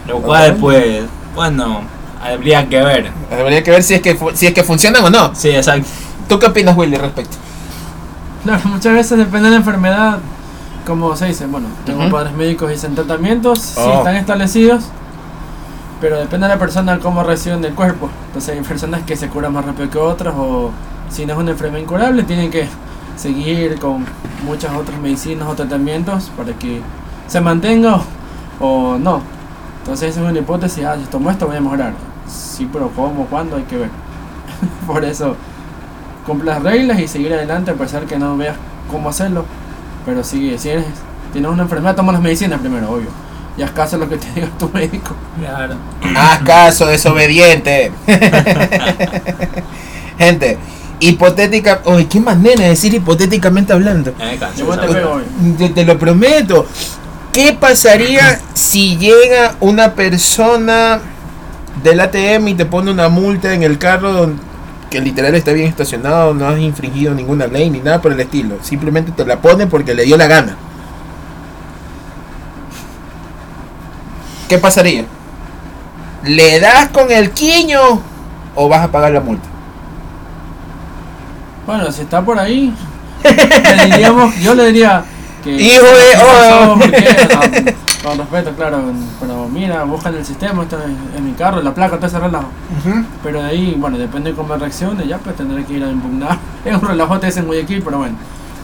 Lo 0.07 0.19
cual 0.21 0.57
pues, 0.57 1.03
bueno, 1.35 1.83
habría 2.23 2.67
que 2.69 2.81
ver. 2.83 3.11
habría 3.31 3.63
que 3.63 3.71
ver 3.73 3.83
si 3.83 3.95
es 3.95 4.01
que 4.03 4.15
fu- 4.15 4.31
si 4.35 4.47
es 4.47 4.55
que 4.55 4.63
funcionan 4.65 5.05
o 5.05 5.11
no. 5.11 5.35
Sí, 5.35 5.51
exacto. 5.51 5.89
¿Tú 6.29 6.39
qué 6.39 6.47
opinas, 6.47 6.77
Willy, 6.77 6.97
respecto? 6.97 7.37
Claro, 8.45 8.61
muchas 8.65 8.95
veces 8.95 9.19
depende 9.19 9.45
de 9.47 9.51
la 9.51 9.57
enfermedad, 9.57 10.19
como 10.87 11.15
se 11.17 11.27
dice, 11.27 11.47
bueno, 11.47 11.67
tengo 11.85 12.09
padres 12.11 12.33
médicos 12.33 12.71
y 12.71 12.75
dicen 12.75 12.95
tratamientos, 12.95 13.59
sí 13.61 13.75
Oh. 13.81 13.99
están 13.99 14.17
establecidos, 14.17 14.85
pero 16.01 16.19
depende 16.19 16.47
de 16.47 16.55
la 16.55 16.59
persona 16.59 16.99
cómo 16.99 17.23
reciben 17.23 17.63
del 17.63 17.75
cuerpo. 17.75 18.09
Entonces 18.27 18.57
hay 18.57 18.63
personas 18.63 19.03
que 19.03 19.17
se 19.17 19.29
curan 19.29 19.53
más 19.53 19.65
rápido 19.65 19.91
que 19.91 19.99
otras 19.99 20.35
o 20.37 20.71
si 21.09 21.25
no 21.25 21.35
es 21.35 21.39
una 21.39 21.53
enfermedad 21.53 21.83
incurable 21.83 22.23
tienen 22.25 22.51
que 22.51 22.67
seguir 23.17 23.79
con 23.79 24.05
muchas 24.45 24.75
otras 24.75 24.99
medicinas 25.01 25.49
o 25.49 25.55
tratamientos 25.55 26.31
para 26.37 26.53
que 26.53 26.81
se 27.27 27.41
mantenga 27.41 28.01
o, 28.61 28.97
no. 28.99 29.23
Entonces 29.81 30.11
esa 30.11 30.25
es 30.25 30.31
una 30.31 30.39
hipótesis, 30.39 30.85
ah, 30.85 30.97
si 30.99 31.05
tomo 31.07 31.31
esto 31.31 31.47
voy 31.47 31.57
a 31.57 31.61
mejorar. 31.61 31.93
Sí, 32.27 32.69
pero 32.71 32.91
cómo, 32.91 33.27
cuándo 33.27 33.57
hay 33.57 33.63
que 33.65 33.77
ver. 33.77 33.91
Por 34.87 35.05
eso 35.05 35.37
cumple 36.27 36.51
las 36.51 36.63
reglas 36.63 36.99
y 36.99 37.07
seguir 37.07 37.33
adelante 37.33 37.71
a 37.71 37.75
pesar 37.75 38.05
que 38.05 38.19
no 38.19 38.37
veas 38.37 38.57
cómo 38.91 39.09
hacerlo. 39.09 39.45
Pero 40.05 40.23
si 40.25 40.49
eres, 40.49 40.87
tienes 41.33 41.51
una 41.51 41.63
enfermedad, 41.63 41.95
toma 41.95 42.13
las 42.13 42.21
medicinas 42.21 42.61
primero, 42.61 42.91
obvio. 42.91 43.09
Y 43.57 43.63
haz 43.63 43.71
caso 43.71 43.97
a 43.97 44.01
lo 44.01 44.09
que 44.09 44.19
te 44.19 44.31
diga 44.35 44.49
tu 44.59 44.69
médico. 44.69 45.15
Claro. 45.39 45.77
Haz 46.15 46.43
caso, 46.43 46.87
desobediente. 46.87 47.91
Gente, 50.19 50.59
hipotética. 51.01 51.81
Oye, 51.85 52.07
qué 52.07 52.21
manera 52.21 52.63
de 52.63 52.69
decir 52.71 52.93
hipotéticamente 52.93 53.73
hablando. 53.73 54.13
De 54.13 54.37
te 54.37 54.93
pego. 54.93 55.23
Te, 55.57 55.69
te 55.71 55.85
lo 55.85 55.99
prometo. 55.99 56.67
¿Qué 57.33 57.57
pasaría 57.59 58.41
si 58.55 58.97
llega 58.97 59.57
una 59.61 59.95
persona 59.95 61.01
del 61.83 62.01
ATM 62.01 62.49
y 62.49 62.55
te 62.55 62.67
pone 62.67 62.91
una 62.91 63.09
multa 63.09 63.53
en 63.53 63.63
el 63.63 63.79
carro 63.79 64.31
que 64.91 65.01
literal 65.01 65.35
está 65.35 65.53
bien 65.53 65.69
estacionado, 65.69 66.33
no 66.33 66.49
has 66.49 66.59
infringido 66.59 67.15
ninguna 67.15 67.47
ley 67.47 67.69
ni 67.69 67.81
nada 67.81 68.01
por 68.01 68.13
el 68.13 68.21
estilo? 68.21 68.57
Simplemente 68.63 69.13
te 69.13 69.27
la 69.27 69.41
pone 69.41 69.67
porque 69.67 69.95
le 69.95 70.05
dio 70.05 70.17
la 70.17 70.27
gana. 70.27 70.57
¿Qué 74.49 74.59
pasaría? 74.59 75.05
¿Le 76.25 76.61
das 76.61 76.89
con 76.91 77.11
el 77.11 77.31
quiño 77.31 77.81
o 78.55 78.69
vas 78.69 78.83
a 78.85 78.89
pagar 78.91 79.13
la 79.13 79.21
multa? 79.21 79.47
Bueno, 81.67 81.91
si 81.91 82.03
está 82.03 82.23
por 82.23 82.39
ahí, 82.39 82.73
le 83.25 83.85
diríamos, 83.87 84.37
yo 84.37 84.55
le 84.55 84.67
diría 84.67 85.05
que... 85.43 85.51
Hijo 85.61 85.85
de- 85.85 86.17
oh. 86.23 86.79
Con 88.05 88.19
respeto, 88.19 88.53
claro, 88.55 88.79
pero 89.21 89.49
mira, 89.49 89.83
busca 89.83 90.11
en 90.11 90.17
el 90.17 90.25
sistema, 90.25 90.63
esto 90.63 90.79
es 90.79 90.85
en 91.19 91.25
mi 91.25 91.33
carro, 91.33 91.61
la 91.61 91.75
placa, 91.75 91.97
todo 91.97 92.07
ese 92.07 92.21
relajo. 92.21 92.47
Pero 93.25 93.43
de 93.43 93.49
ahí, 93.49 93.75
bueno, 93.77 93.99
depende 93.99 94.31
de 94.31 94.37
cómo 94.37 94.55
reaccione, 94.55 95.09
ya 95.09 95.19
pues 95.19 95.35
tendré 95.35 95.65
que 95.65 95.73
ir 95.75 95.85
a 95.85 95.89
impugnar. 95.91 96.39
Es 96.65 96.73
un 96.75 96.81
relajote 96.83 97.29
ese 97.29 97.41
en 97.41 97.47
Guayaquil, 97.47 97.83
pero 97.83 97.99
bueno. 97.99 98.15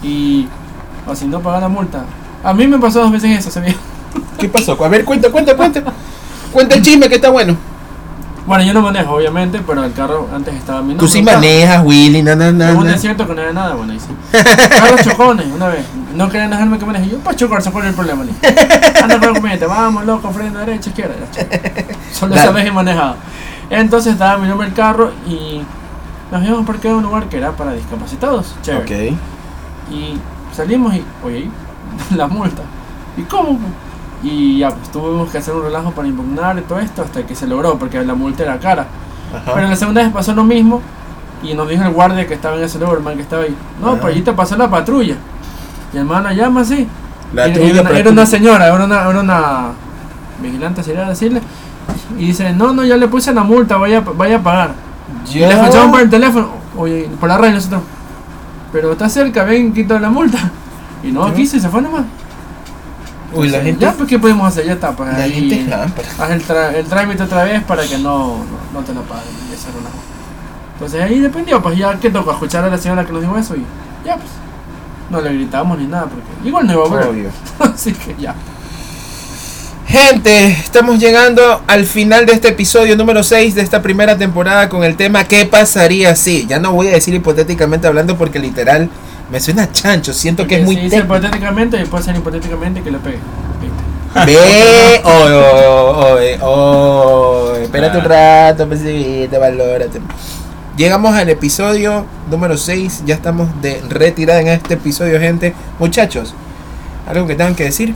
Y, 0.02 0.48
o 1.06 1.14
si 1.16 1.26
no, 1.26 1.40
pagar 1.40 1.62
la 1.62 1.68
multa. 1.68 2.04
A 2.44 2.52
mí 2.52 2.66
me 2.68 2.78
pasó 2.78 3.00
dos 3.00 3.10
veces 3.12 3.36
eso, 3.38 3.50
¿sabía? 3.50 3.74
¿Qué 4.38 4.48
pasó? 4.48 4.76
A 4.84 4.88
ver, 4.88 5.04
cuenta, 5.04 5.30
cuenta, 5.30 5.56
cuenta. 5.56 5.82
Cuenta 6.52 6.74
el 6.74 6.82
chisme 6.82 7.08
que 7.08 7.16
está 7.16 7.30
bueno. 7.30 7.56
Bueno, 8.44 8.64
yo 8.64 8.74
no 8.74 8.82
manejo, 8.82 9.14
obviamente, 9.14 9.60
pero 9.64 9.84
el 9.84 9.92
carro 9.92 10.28
antes 10.34 10.52
estaba 10.54 10.80
a 10.80 10.82
mi 10.82 10.94
Tú 10.94 11.04
nombre, 11.04 11.08
sí 11.12 11.18
un 11.20 11.24
carro. 11.26 11.38
manejas, 11.38 11.84
Willy, 11.84 12.22
na, 12.22 12.34
na, 12.34 12.50
na, 12.50 12.70
En 12.70 12.76
un 12.76 12.86
desierto 12.88 13.24
que 13.24 13.34
no 13.34 13.40
había 13.40 13.52
nada, 13.52 13.74
bueno, 13.76 13.92
ahí 13.92 14.00
sí. 14.00 14.08
Carlos 14.68 15.00
chocones, 15.04 15.46
una 15.46 15.68
vez. 15.68 15.84
No 16.14 16.28
querían 16.28 16.50
dejarme 16.50 16.76
que 16.78 16.84
maneje. 16.84 17.08
Yo, 17.10 17.18
pues 17.18 17.36
chocar, 17.36 17.62
¿cuál 17.70 17.84
es 17.84 17.90
el 17.90 17.94
problema? 17.94 18.24
Le 18.24 18.32
dije. 18.32 19.00
Anda 19.00 19.20
con 19.20 19.28
el 19.28 19.34
comediante, 19.36 19.66
vamos, 19.66 20.04
loco, 20.04 20.30
frente 20.32 20.58
derecha, 20.58 20.90
izquierda. 20.90 21.14
Solo 22.12 22.34
esa 22.34 22.50
vez 22.50 22.66
he 22.66 22.72
manejado. 22.72 23.14
Entonces 23.70 24.14
estaba 24.14 24.38
mi 24.38 24.48
nombre 24.48 24.66
el 24.66 24.74
carro 24.74 25.12
y 25.26 25.62
nos 26.32 26.42
íbamos 26.44 26.64
a 26.64 26.66
parquear 26.66 26.92
en 26.92 26.98
un 26.98 27.04
lugar 27.04 27.28
que 27.28 27.36
era 27.38 27.52
para 27.52 27.72
discapacitados. 27.74 28.56
Chévere. 28.62 29.10
Ok. 29.10 29.16
Y 29.92 30.18
salimos 30.54 30.94
y, 30.94 31.04
oye, 31.24 31.48
la 32.16 32.26
multa. 32.26 32.62
¿Y 33.16 33.22
cómo? 33.22 33.58
Y 34.22 34.58
ya, 34.58 34.70
pues 34.70 34.90
tuvimos 34.90 35.30
que 35.30 35.38
hacer 35.38 35.54
un 35.54 35.62
relajo 35.62 35.90
para 35.90 36.06
impugnar 36.06 36.58
y 36.58 36.62
todo 36.62 36.78
esto 36.78 37.02
hasta 37.02 37.26
que 37.26 37.34
se 37.34 37.46
logró, 37.46 37.78
porque 37.78 38.02
la 38.04 38.14
multa 38.14 38.44
era 38.44 38.58
cara. 38.58 38.86
Ajá. 39.34 39.52
Pero 39.54 39.68
la 39.68 39.76
segunda 39.76 40.02
vez 40.02 40.12
pasó 40.12 40.34
lo 40.34 40.44
mismo 40.44 40.80
y 41.42 41.54
nos 41.54 41.68
dijo 41.68 41.82
el 41.82 41.90
guardia 41.92 42.26
que 42.26 42.34
estaba 42.34 42.56
en 42.56 42.64
ese 42.64 42.78
lugar, 42.78 42.98
el 42.98 43.02
man 43.02 43.16
que 43.16 43.22
estaba 43.22 43.42
ahí. 43.42 43.56
No, 43.80 43.88
Ajá. 43.88 43.96
pero 43.96 44.08
allí 44.08 44.22
te 44.22 44.32
pasó 44.32 44.56
la 44.56 44.70
patrulla. 44.70 45.16
Y 45.92 45.96
el 45.96 46.04
man 46.04 46.22
la 46.24 46.32
llama 46.32 46.60
así. 46.60 46.86
La 47.34 47.46
era, 47.46 47.60
era 47.60 47.80
una, 47.80 47.90
era 47.98 48.26
señora, 48.26 48.66
era 48.66 48.84
una, 48.84 49.10
era 49.10 49.20
una 49.20 49.66
vigilante, 50.40 50.82
sería 50.82 51.08
decirle. 51.08 51.40
Y 52.18 52.26
dice, 52.26 52.52
no, 52.52 52.72
no, 52.72 52.84
ya 52.84 52.96
le 52.96 53.08
puse 53.08 53.32
la 53.32 53.42
multa, 53.42 53.76
vaya, 53.76 54.00
vaya 54.00 54.36
a 54.36 54.42
pagar. 54.42 54.74
Y 55.32 55.38
le 55.38 55.48
escuchamos 55.50 55.90
por 55.90 56.00
el 56.00 56.10
teléfono, 56.10 56.48
oye, 56.76 57.08
por 57.18 57.28
la 57.28 57.38
radio 57.38 57.54
nosotros. 57.54 57.82
Pero 58.72 58.92
está 58.92 59.08
cerca, 59.08 59.44
ven, 59.44 59.72
quito 59.72 59.98
la 59.98 60.10
multa. 60.10 60.38
Y 61.02 61.10
no, 61.10 61.32
quiso 61.34 61.56
y 61.56 61.60
se 61.60 61.68
fue 61.68 61.82
nomás. 61.82 62.04
Uy, 63.34 63.48
la 63.48 63.60
gente. 63.60 63.80
Ya, 63.84 63.92
pues, 63.92 64.08
¿qué 64.08 64.18
podemos 64.18 64.46
hacer? 64.48 64.66
Ya 64.66 64.72
está, 64.74 64.92
pues 64.92 65.12
La 65.12 65.24
ahí. 65.24 65.32
gente 65.32 65.60
es 65.60 65.66
lámpara. 65.68 66.08
haz 66.18 66.30
el, 66.30 66.46
tra- 66.46 66.74
el 66.74 66.86
trámite 66.86 67.22
otra 67.22 67.44
vez 67.44 67.62
para 67.64 67.82
que 67.86 67.98
no, 67.98 68.38
no, 68.38 68.44
no 68.80 68.84
te 68.84 68.92
lo 68.94 69.02
paguen 69.02 69.32
y 69.50 69.54
ese 69.54 69.68
relajo. 69.68 69.96
Entonces 70.74 71.00
ahí 71.02 71.18
dependió, 71.20 71.62
pues 71.62 71.78
ya 71.78 71.98
que 71.98 72.10
toca 72.10 72.32
escuchar 72.32 72.64
a 72.64 72.68
la 72.68 72.78
señora 72.78 73.04
que 73.04 73.12
nos 73.12 73.22
dijo 73.22 73.36
eso 73.38 73.54
y 73.56 73.64
ya 74.04 74.16
pues. 74.16 74.28
No 75.10 75.20
le 75.20 75.32
gritamos 75.34 75.78
ni 75.78 75.86
nada 75.86 76.04
porque 76.04 76.24
igual 76.48 76.66
no 76.66 76.72
iba 76.72 76.84
a 76.84 76.88
volver. 77.06 77.30
Así 77.58 77.92
que 77.92 78.14
ya. 78.18 78.34
Gente, 79.86 80.46
estamos 80.46 80.98
llegando 80.98 81.60
al 81.66 81.84
final 81.84 82.24
de 82.24 82.32
este 82.32 82.48
episodio 82.48 82.96
número 82.96 83.22
6 83.22 83.54
de 83.54 83.60
esta 83.60 83.82
primera 83.82 84.16
temporada 84.16 84.68
con 84.70 84.84
el 84.84 84.96
tema 84.96 85.24
¿Qué 85.24 85.44
pasaría 85.44 86.14
si? 86.16 86.46
Ya 86.46 86.58
no 86.58 86.72
voy 86.72 86.88
a 86.88 86.92
decir 86.92 87.12
hipotéticamente 87.14 87.86
hablando 87.86 88.16
porque 88.16 88.38
literal 88.38 88.88
me 89.32 89.40
suena 89.40 89.72
chancho, 89.72 90.12
siento 90.12 90.46
que 90.46 90.56
es 90.56 90.64
muy 90.64 90.76
si 90.76 90.82
dice 90.82 90.96
técnico. 90.96 91.16
hipotéticamente 91.16 91.80
y 91.80 91.86
puede 91.86 92.04
ser 92.04 92.14
hipotéticamente 92.14 92.82
que 92.82 92.90
le 92.90 92.98
pegue. 92.98 93.18
Ve, 94.26 95.00
oh, 95.04 95.10
oh, 95.14 96.18
oh, 96.42 97.52
oh, 97.52 97.56
espérate 97.56 97.96
un 97.96 98.04
rato, 98.04 98.68
te 98.68 99.38
valórate. 99.38 100.02
Llegamos 100.76 101.14
al 101.14 101.30
episodio 101.30 102.04
número 102.30 102.58
6, 102.58 103.04
ya 103.06 103.14
estamos 103.14 103.48
de 103.62 103.80
retirada 103.88 104.42
en 104.42 104.48
este 104.48 104.74
episodio, 104.74 105.18
gente. 105.18 105.54
Muchachos, 105.78 106.34
algo 107.08 107.26
que 107.26 107.34
tengan 107.34 107.54
que 107.54 107.64
decir. 107.64 107.94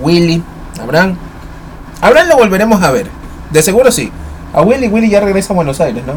Willy, 0.00 0.42
Abraham. 0.82 1.16
Abraham 2.00 2.28
lo 2.30 2.36
volveremos 2.36 2.82
a 2.82 2.90
ver, 2.90 3.06
de 3.52 3.62
seguro 3.62 3.92
sí. 3.92 4.10
A 4.52 4.62
Willy, 4.62 4.88
Willy 4.88 5.08
ya 5.08 5.20
regresa 5.20 5.52
a 5.52 5.54
Buenos 5.54 5.80
Aires, 5.80 6.02
¿no? 6.04 6.14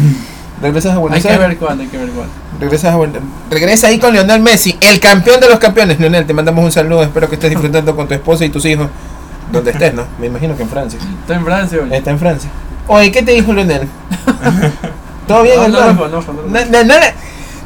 Regresas 0.60 0.92
a 0.92 0.96
Hay 0.96 1.00
Buenos 1.00 1.22
que 1.22 1.28
Aires. 1.28 1.48
ver 1.48 1.56
cuándo, 1.56 1.82
hay 1.82 1.88
que 1.88 1.96
ver 1.96 2.10
cuándo. 2.10 2.43
Regresas 2.64 2.92
a 2.92 2.96
Buen- 2.96 3.12
Regresa 3.50 3.86
ahí 3.88 3.98
con 3.98 4.12
Lionel 4.12 4.40
Messi, 4.40 4.76
el 4.80 5.00
campeón 5.00 5.40
de 5.40 5.48
los 5.48 5.58
campeones. 5.58 5.98
Lionel, 6.00 6.26
te 6.26 6.32
mandamos 6.34 6.64
un 6.64 6.72
saludo. 6.72 7.02
Espero 7.02 7.28
que 7.28 7.34
estés 7.36 7.50
disfrutando 7.50 7.94
con 7.94 8.08
tu 8.08 8.14
esposa 8.14 8.44
y 8.44 8.50
tus 8.50 8.64
hijos. 8.64 8.88
Donde 9.52 9.70
estés, 9.72 9.94
¿no? 9.94 10.04
Me 10.18 10.26
imagino 10.26 10.56
que 10.56 10.62
en 10.62 10.68
Francia. 10.68 10.98
Está 11.20 11.34
en 11.34 11.44
Francia 11.44 11.78
hoy. 11.82 11.92
Está 11.92 12.10
en 12.10 12.18
Francia. 12.18 12.50
Oye, 12.88 13.12
¿qué 13.12 13.22
te 13.22 13.32
dijo 13.32 13.52
Lionel? 13.52 13.88
¿Todo 15.28 15.42
bien, 15.42 15.56
No, 15.56 15.68
no, 15.68 15.92
no, 15.94 16.08
no, 16.08 16.84
no, 16.84 16.94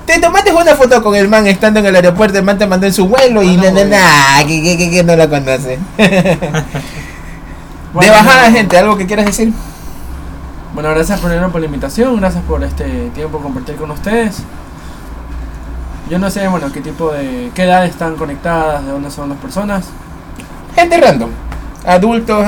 Te 0.06 0.20
tomaste 0.20 0.52
una 0.52 0.74
foto 0.74 1.02
con 1.02 1.14
el 1.16 1.28
man 1.28 1.46
estando 1.46 1.80
en 1.80 1.86
el 1.86 1.96
aeropuerto. 1.96 2.38
El 2.38 2.44
man 2.44 2.58
te 2.58 2.66
mandó 2.66 2.86
en 2.86 2.92
su 2.92 3.08
vuelo 3.08 3.42
y 3.42 3.56
Ah, 3.56 3.62
na, 3.62 3.70
no, 3.70 3.84
na, 3.84 3.84
güey. 3.84 3.90
na, 3.90 4.44
que, 4.46 4.62
que, 4.62 4.78
que, 4.78 4.90
que 4.90 5.04
no 5.04 5.16
la 5.16 5.28
conoce. 5.28 5.78
de 5.98 6.38
bajada, 8.10 8.50
gente, 8.50 8.78
¿algo 8.78 8.96
que 8.96 9.06
quieras 9.06 9.26
decir? 9.26 9.52
Bueno, 10.74 10.90
gracias 10.90 11.18
primero 11.20 11.50
por 11.50 11.60
la 11.60 11.66
invitación, 11.66 12.16
gracias 12.16 12.42
por 12.44 12.62
este 12.62 13.10
tiempo 13.14 13.38
compartir 13.40 13.76
con 13.76 13.90
ustedes. 13.90 14.36
Yo 16.08 16.18
no 16.18 16.30
sé, 16.30 16.48
bueno, 16.48 16.72
qué 16.72 16.80
tipo 16.80 17.10
de. 17.12 17.50
qué 17.54 17.64
edad 17.64 17.84
están 17.84 18.16
conectadas, 18.16 18.84
de 18.84 18.92
dónde 18.92 19.10
son 19.10 19.28
las 19.28 19.38
personas. 19.38 19.90
Gente 20.74 20.96
random. 20.96 21.30
Adultos, 21.86 22.46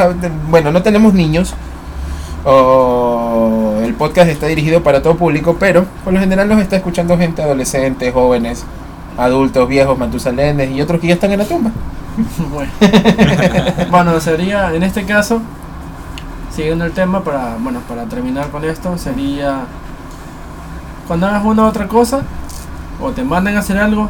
bueno, 0.49 0.70
no 0.70 0.83
tenemos 0.83 1.12
niños. 1.12 1.55
O 2.44 3.81
el 3.83 3.92
podcast 3.94 4.31
está 4.31 4.46
dirigido 4.46 4.83
para 4.83 5.03
todo 5.03 5.16
público, 5.16 5.57
pero 5.61 5.85
por 6.05 6.12
lo 6.12 6.20
general 6.20 6.49
nos 6.49 6.61
está 6.61 6.77
escuchando 6.77 7.18
gente 7.18 7.42
adolescentes, 7.42 8.14
jóvenes, 8.14 8.64
adultos, 9.18 9.68
viejos, 9.68 9.99
matusalenes 9.99 10.70
y 10.70 10.81
otros 10.81 11.01
que 11.01 11.09
ya 11.09 11.14
están 11.14 11.33
en 11.33 11.40
la 11.40 11.44
tumba. 11.44 11.70
bueno. 12.51 12.73
bueno, 13.90 14.20
sería, 14.20 14.73
en 14.75 14.83
este 14.83 15.05
caso, 15.05 15.42
siguiendo 16.55 16.87
el 16.87 16.92
tema, 16.92 17.23
para, 17.23 17.57
bueno, 17.61 17.81
para 17.87 18.05
terminar 18.05 18.49
con 18.49 18.64
esto, 18.64 18.96
sería 18.96 19.66
cuando 21.07 21.27
hagas 21.27 21.44
una 21.44 21.64
u 21.64 21.66
otra 21.66 21.88
cosa, 21.88 22.23
o 23.00 23.10
te 23.12 23.24
manden 23.24 23.56
a 23.56 23.60
hacer 23.60 23.78
algo, 23.78 24.08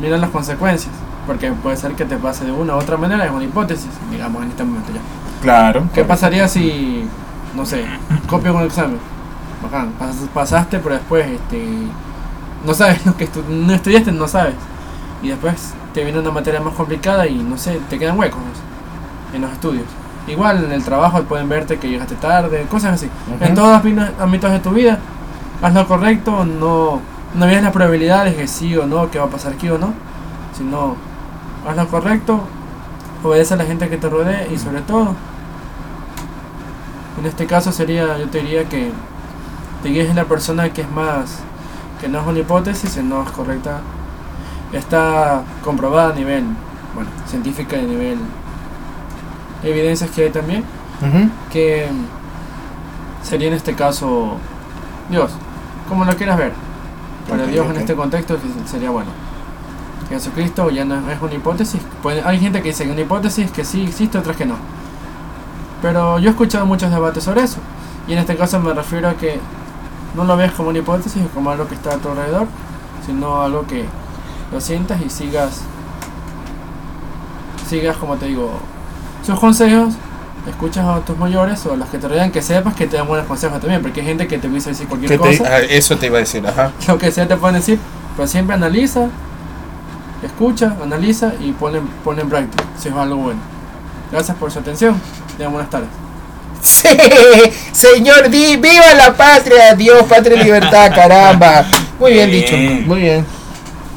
mira 0.00 0.16
las 0.18 0.30
consecuencias. 0.30 0.92
Porque 1.26 1.52
puede 1.52 1.76
ser 1.76 1.92
que 1.92 2.04
te 2.04 2.16
pase 2.16 2.44
de 2.44 2.50
una 2.52 2.74
u 2.74 2.78
otra 2.78 2.96
manera, 2.96 3.24
es 3.24 3.30
una 3.30 3.44
hipótesis, 3.44 3.90
digamos 4.10 4.42
en 4.42 4.48
este 4.50 4.64
momento 4.64 4.92
ya. 4.92 5.00
Claro. 5.40 5.84
¿Qué 5.94 6.02
pasaría 6.04 6.48
si, 6.48 7.04
no 7.54 7.64
sé, 7.64 7.84
copio 8.28 8.58
el 8.60 8.66
examen? 8.66 8.98
Bacán, 9.62 9.92
pas- 10.00 10.26
pasaste, 10.34 10.78
pero 10.80 10.96
después 10.96 11.24
este, 11.28 11.64
no 12.66 12.74
sabes 12.74 13.06
lo 13.06 13.16
que 13.16 13.28
estu- 13.30 13.46
no 13.48 13.72
estudiaste, 13.72 14.10
no 14.10 14.26
sabes. 14.26 14.54
Y 15.22 15.28
después 15.28 15.74
te 15.94 16.02
viene 16.02 16.18
una 16.18 16.32
materia 16.32 16.60
más 16.60 16.74
complicada 16.74 17.26
y 17.28 17.36
no 17.36 17.56
sé, 17.56 17.78
te 17.88 17.98
quedan 18.00 18.18
huecos 18.18 18.40
en 19.32 19.42
los 19.42 19.52
estudios. 19.52 19.84
Igual 20.26 20.64
en 20.64 20.72
el 20.72 20.82
trabajo 20.84 21.22
pueden 21.22 21.48
verte 21.48 21.78
que 21.78 21.88
llegaste 21.88 22.16
tarde, 22.16 22.66
cosas 22.68 22.94
así. 22.94 23.08
En 23.40 23.54
todos 23.54 23.68
los 23.68 23.76
ámbito- 23.84 24.12
ámbitos 24.22 24.50
de 24.50 24.58
tu 24.58 24.70
vida, 24.70 24.98
haz 25.62 25.72
lo 25.74 25.86
correcto, 25.86 26.44
no, 26.44 27.00
no 27.34 27.46
veas 27.46 27.62
las 27.62 27.72
probabilidades 27.72 28.36
de 28.36 28.46
sí 28.46 28.76
o 28.76 28.86
no, 28.86 29.10
que 29.10 29.18
va 29.18 29.26
a 29.26 29.28
pasar 29.28 29.54
aquí 29.54 29.68
o 29.68 29.78
no, 29.78 29.94
sino 30.56 30.96
haz 31.66 31.76
lo 31.76 31.88
correcto, 31.88 32.40
obedece 33.22 33.54
a 33.54 33.56
la 33.56 33.64
gente 33.64 33.88
que 33.88 33.96
te 33.96 34.08
rodee 34.08 34.48
y 34.52 34.58
sobre 34.58 34.80
todo, 34.80 35.14
en 37.18 37.26
este 37.26 37.46
caso 37.46 37.72
sería, 37.72 38.18
yo 38.18 38.28
te 38.28 38.38
diría 38.38 38.68
que 38.68 38.90
te 39.82 39.88
guíes 39.88 40.10
en 40.10 40.16
la 40.16 40.24
persona 40.24 40.72
que 40.72 40.82
es 40.82 40.90
más, 40.90 41.38
que 42.00 42.08
no 42.08 42.20
es 42.20 42.26
una 42.26 42.38
hipótesis, 42.38 42.90
sino 42.90 43.22
es 43.22 43.30
correcta, 43.30 43.80
está 44.72 45.42
comprobada 45.64 46.10
a 46.10 46.14
nivel, 46.14 46.44
bueno, 46.94 47.10
científica 47.26 47.76
y 47.76 47.80
a 47.80 47.88
nivel 47.88 48.18
evidencias 49.62 50.10
que 50.10 50.24
hay 50.24 50.30
también 50.30 50.64
que 51.50 51.88
sería 53.22 53.48
en 53.48 53.54
este 53.54 53.74
caso 53.74 54.36
Dios, 55.10 55.32
como 55.88 56.04
lo 56.04 56.16
quieras 56.16 56.38
ver. 56.38 56.52
Para 57.28 57.46
Dios 57.46 57.66
en 57.70 57.76
este 57.76 57.94
contexto 57.94 58.36
sería 58.66 58.90
bueno. 58.90 59.10
Jesucristo 60.08 60.68
ya 60.70 60.84
no 60.84 61.10
es 61.10 61.22
una 61.22 61.34
hipótesis. 61.34 61.80
Hay 62.24 62.38
gente 62.38 62.60
que 62.60 62.68
dice 62.68 62.84
que 62.84 62.90
una 62.90 63.00
hipótesis 63.00 63.50
que 63.50 63.64
sí 63.64 63.84
existe, 63.84 64.18
otras 64.18 64.36
que 64.36 64.44
no. 64.44 64.56
Pero 65.80 66.18
yo 66.18 66.28
he 66.28 66.30
escuchado 66.30 66.66
muchos 66.66 66.90
debates 66.90 67.24
sobre 67.24 67.42
eso. 67.42 67.58
Y 68.06 68.12
en 68.12 68.18
este 68.18 68.36
caso 68.36 68.60
me 68.60 68.72
refiero 68.74 69.08
a 69.08 69.14
que 69.14 69.40
no 70.14 70.24
lo 70.24 70.36
veas 70.36 70.52
como 70.52 70.68
una 70.68 70.78
hipótesis, 70.78 71.22
como 71.32 71.50
algo 71.50 71.66
que 71.66 71.74
está 71.74 71.94
a 71.94 71.98
tu 71.98 72.08
alrededor, 72.10 72.46
sino 73.06 73.42
algo 73.42 73.66
que 73.66 73.86
lo 74.52 74.60
sientas 74.60 75.00
y 75.00 75.08
sigas, 75.08 75.62
sigas 77.66 77.96
como 77.96 78.16
te 78.16 78.26
digo, 78.26 78.50
sus 79.24 79.38
consejos 79.38 79.94
escuchas 80.48 80.84
a 80.84 81.00
tus 81.00 81.16
mayores 81.16 81.64
o 81.66 81.72
a 81.74 81.76
los 81.76 81.88
que 81.88 81.98
te 81.98 82.08
rodean 82.08 82.30
que 82.32 82.42
sepas 82.42 82.74
que 82.74 82.86
te 82.86 82.96
dan 82.96 83.06
buenos 83.06 83.26
consejos 83.26 83.60
también, 83.60 83.80
porque 83.82 84.00
hay 84.00 84.06
gente 84.06 84.26
que 84.26 84.38
te 84.38 84.48
dice 84.48 84.70
decir 84.70 84.88
cualquier 84.88 85.10
¿Qué 85.12 85.18
te- 85.18 85.38
cosa, 85.38 85.50
ah, 85.54 85.60
eso 85.60 85.96
te 85.96 86.06
iba 86.06 86.16
a 86.18 86.20
decir, 86.20 86.46
ajá. 86.46 86.72
lo 86.88 86.98
que 86.98 87.10
sea 87.12 87.26
te 87.28 87.36
pueden 87.36 87.56
decir, 87.56 87.78
pero 88.16 88.26
siempre 88.28 88.54
analiza, 88.56 89.06
escucha, 90.22 90.76
analiza 90.82 91.32
y 91.40 91.52
pone, 91.52 91.80
pone 92.04 92.22
en 92.22 92.28
práctica 92.28 92.64
si 92.78 92.88
es 92.88 92.94
algo 92.94 93.16
bueno. 93.16 93.40
Gracias 94.10 94.36
por 94.36 94.50
su 94.50 94.58
atención, 94.58 95.00
tengan 95.36 95.52
buenas 95.52 95.70
tardes. 95.70 95.88
Sí, 96.60 96.88
señor, 97.72 98.28
di, 98.30 98.56
viva 98.56 98.94
la 98.96 99.12
patria, 99.16 99.74
Dios, 99.74 100.04
patria 100.04 100.40
y 100.40 100.44
libertad, 100.44 100.92
caramba. 100.94 101.64
Muy 101.98 102.12
bien 102.12 102.30
dicho, 102.30 102.56
muy 102.86 103.00
bien. 103.00 103.26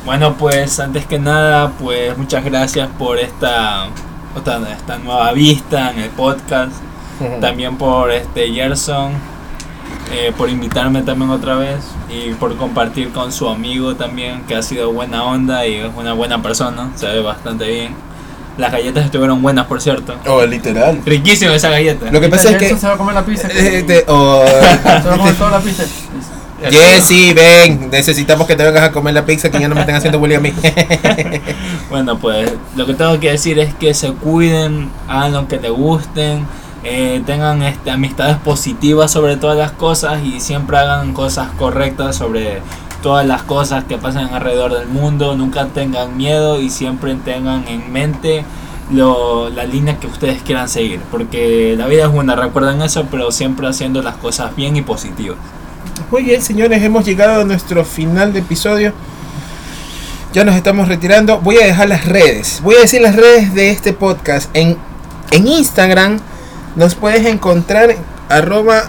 Bueno, 0.03 0.35
pues 0.35 0.79
antes 0.79 1.05
que 1.05 1.19
nada, 1.19 1.71
pues 1.79 2.17
muchas 2.17 2.43
gracias 2.43 2.89
por 2.97 3.19
esta, 3.19 3.87
esta, 4.35 4.71
esta 4.71 4.97
nueva 4.97 5.31
vista 5.33 5.91
en 5.91 5.99
el 5.99 6.09
podcast. 6.09 6.71
También 7.39 7.77
por 7.77 8.11
este 8.11 8.51
Gerson, 8.51 9.13
eh, 10.11 10.33
por 10.37 10.49
invitarme 10.49 11.01
también 11.01 11.29
otra 11.31 11.55
vez 11.55 11.77
y 12.09 12.33
por 12.33 12.55
compartir 12.57 13.11
con 13.11 13.31
su 13.31 13.47
amigo 13.47 13.95
también, 13.95 14.41
que 14.47 14.55
ha 14.55 14.61
sido 14.61 14.91
buena 14.91 15.23
onda 15.23 15.65
y 15.65 15.75
es 15.75 15.89
una 15.95 16.11
buena 16.13 16.41
persona, 16.41 16.91
se 16.95 17.07
ve 17.07 17.21
bastante 17.21 17.67
bien. 17.67 17.95
Las 18.57 18.71
galletas 18.71 19.05
estuvieron 19.05 19.41
buenas, 19.41 19.65
por 19.67 19.81
cierto. 19.81 20.15
Oh, 20.27 20.45
literal. 20.45 21.01
Riquísima 21.05 21.55
esa 21.55 21.69
galleta. 21.69 22.09
Lo 22.11 22.21
que 22.21 22.29
pasa 22.29 22.51
es 22.51 22.57
que... 22.57 22.77
Se 22.77 22.87
va 22.87 22.93
a 22.93 22.97
comer 22.97 23.13
la 23.15 23.25
pizza. 23.25 23.47
eh, 23.53 23.83
te- 23.85 24.05
oh, 24.07 24.45
Se 24.45 25.07
va 25.09 25.15
a 25.15 25.17
comer 25.17 25.35
toda 25.35 25.51
la 25.51 25.59
pizza. 25.59 25.83
Jessy, 26.69 27.33
ven, 27.33 27.89
necesitamos 27.89 28.47
que 28.47 28.55
te 28.55 28.63
vengas 28.63 28.83
a 28.83 28.91
comer 28.91 29.13
la 29.13 29.25
pizza 29.25 29.49
que 29.49 29.59
ya 29.59 29.67
no 29.67 29.75
me 29.75 29.81
estén 29.81 29.95
haciendo 29.95 30.19
bullying 30.19 30.37
a 30.37 30.39
mí. 30.39 30.53
Bueno, 31.89 32.17
pues 32.17 32.51
lo 32.75 32.85
que 32.85 32.93
tengo 32.95 33.19
que 33.19 33.31
decir 33.31 33.59
es 33.59 33.73
que 33.73 33.93
se 33.93 34.11
cuiden, 34.11 34.89
hagan 35.07 35.33
lo 35.33 35.47
que 35.47 35.57
les 35.57 35.71
gusten, 35.71 36.45
eh, 36.83 37.21
tengan 37.25 37.63
este, 37.63 37.91
amistades 37.91 38.37
positivas 38.37 39.11
sobre 39.11 39.37
todas 39.37 39.57
las 39.57 39.71
cosas 39.71 40.23
y 40.23 40.39
siempre 40.39 40.77
hagan 40.77 41.13
cosas 41.13 41.49
correctas 41.57 42.15
sobre 42.15 42.61
todas 43.01 43.25
las 43.25 43.43
cosas 43.43 43.83
que 43.85 43.97
pasan 43.97 44.33
alrededor 44.33 44.73
del 44.77 44.87
mundo. 44.87 45.35
Nunca 45.35 45.65
tengan 45.67 46.17
miedo 46.17 46.59
y 46.59 46.69
siempre 46.69 47.15
tengan 47.15 47.67
en 47.67 47.91
mente 47.91 48.43
lo, 48.91 49.49
la 49.49 49.63
línea 49.65 49.99
que 49.99 50.07
ustedes 50.07 50.41
quieran 50.41 50.69
seguir. 50.69 50.99
Porque 51.11 51.75
la 51.77 51.87
vida 51.87 52.05
es 52.05 52.11
buena, 52.11 52.35
recuerden 52.35 52.81
eso, 52.81 53.05
pero 53.09 53.31
siempre 53.31 53.67
haciendo 53.67 54.01
las 54.01 54.15
cosas 54.17 54.55
bien 54.55 54.75
y 54.75 54.81
positivas. 54.81 55.37
Muy 56.11 56.23
bien, 56.23 56.41
señores, 56.41 56.83
hemos 56.83 57.05
llegado 57.05 57.41
a 57.41 57.45
nuestro 57.45 57.83
final 57.83 58.31
de 58.33 58.39
episodio. 58.39 58.93
Ya 60.33 60.43
nos 60.43 60.55
estamos 60.55 60.87
retirando. 60.87 61.39
Voy 61.39 61.57
a 61.57 61.65
dejar 61.65 61.89
las 61.89 62.05
redes. 62.05 62.61
Voy 62.63 62.75
a 62.75 62.79
decir 62.81 63.01
las 63.01 63.15
redes 63.15 63.53
de 63.53 63.71
este 63.71 63.93
podcast. 63.93 64.49
En, 64.53 64.77
en 65.31 65.47
Instagram 65.47 66.19
nos 66.75 66.95
puedes 66.95 67.25
encontrar 67.25 67.91
en 67.91 67.97
arroba, 68.29 68.83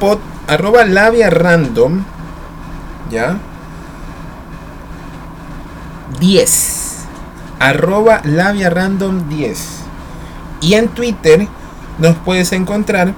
pod- 0.00 0.20
arroba 0.46 0.84
labia 0.84 1.30
random. 1.30 2.04
¿Ya? 3.10 3.38
10. 6.20 6.96
Arroba 7.58 8.20
labia 8.24 8.70
random 8.70 9.28
10. 9.28 9.58
Y 10.60 10.74
en 10.74 10.88
Twitter 10.88 11.48
nos 11.98 12.16
puedes 12.16 12.52
encontrar 12.52 13.14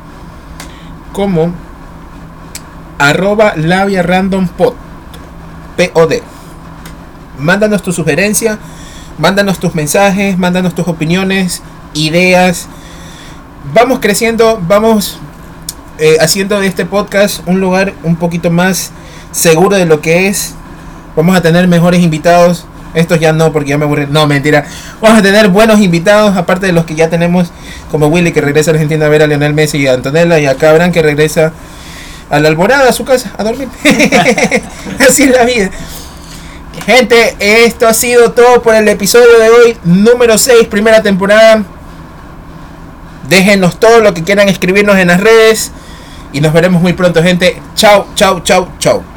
como 1.13 1.53
arroba 2.99 3.55
labia 3.57 4.03
random 4.03 4.49
pod 4.49 4.75
POD. 5.77 6.23
Mándanos 7.39 7.83
tu 7.83 7.93
sugerencia, 7.93 8.59
mándanos 9.19 9.59
tus 9.59 9.75
mensajes, 9.75 10.39
mándanos 10.39 10.75
tus 10.75 10.87
opiniones, 10.87 11.63
ideas. 11.95 12.69
Vamos 13.73 13.99
creciendo, 14.01 14.61
vamos 14.67 15.19
eh, 15.99 16.17
haciendo 16.21 16.61
de 16.61 16.67
este 16.67 16.87
podcast 16.87 17.41
un 17.47 17.61
lugar 17.61 17.95
un 18.03 18.17
poquito 18.17 18.51
más 18.51 18.93
seguro 19.33 19.77
de 19.77 19.87
lo 19.87 20.01
que 20.01 20.29
es. 20.29 20.55
Vamos 21.17 21.37
a 21.37 21.43
tener 21.43 21.67
mejores 21.69 22.01
invitados. 22.01 22.67
Estos 22.95 23.19
ya 23.19 23.33
no, 23.33 23.53
porque 23.53 23.71
ya 23.71 23.79
me 23.79 23.85
aburrí. 23.85 24.07
No, 24.09 24.27
mentira. 24.29 24.65
Vamos 25.01 25.19
a 25.19 25.23
tener 25.23 25.49
buenos 25.49 25.81
invitados, 25.81 26.37
aparte 26.37 26.67
de 26.67 26.73
los 26.73 26.85
que 26.85 26.95
ya 26.95 27.11
tenemos, 27.11 27.51
como 27.91 28.07
Willy 28.07 28.33
que 28.33 28.41
regresa 28.41 28.71
a 28.71 28.75
Argentina 28.75 29.07
a 29.07 29.09
ver 29.09 29.23
a 29.23 29.27
Lionel 29.27 29.53
Messi 29.53 29.79
y 29.79 29.89
a 29.89 29.95
Antonella, 29.95 30.39
y 30.39 30.47
a 30.47 30.55
Cabran 30.55 30.93
que 30.93 31.03
regresa 31.03 31.53
a 32.35 32.41
la 32.41 32.49
alborada, 32.49 32.89
a 32.89 32.93
su 32.93 33.05
casa, 33.05 33.31
a 33.39 33.45
dormir. 33.45 33.69
Así 35.09 35.23
es 35.23 35.31
la 35.31 35.45
vida. 35.45 35.71
Gente, 36.85 37.37
esto 37.39 37.87
ha 37.87 37.95
sido 37.95 38.33
todo 38.33 38.61
por 38.61 38.75
el 38.75 38.89
episodio 38.89 39.39
de 39.39 39.51
hoy, 39.51 39.77
número 39.85 40.37
6, 40.37 40.67
primera 40.67 41.01
temporada. 41.01 41.63
Déjenos 43.29 43.79
todo 43.79 44.01
lo 44.01 44.13
que 44.15 44.25
quieran 44.25 44.49
escribirnos 44.49 44.97
en 44.99 45.09
las 45.09 45.21
redes. 45.21 45.71
Y 46.33 46.41
nos 46.41 46.53
veremos 46.53 46.83
muy 46.83 46.95
pronto, 46.95 47.23
gente. 47.23 47.63
Chao, 47.77 48.09
chao, 48.17 48.41
chao, 48.41 48.69
chao. 48.81 49.14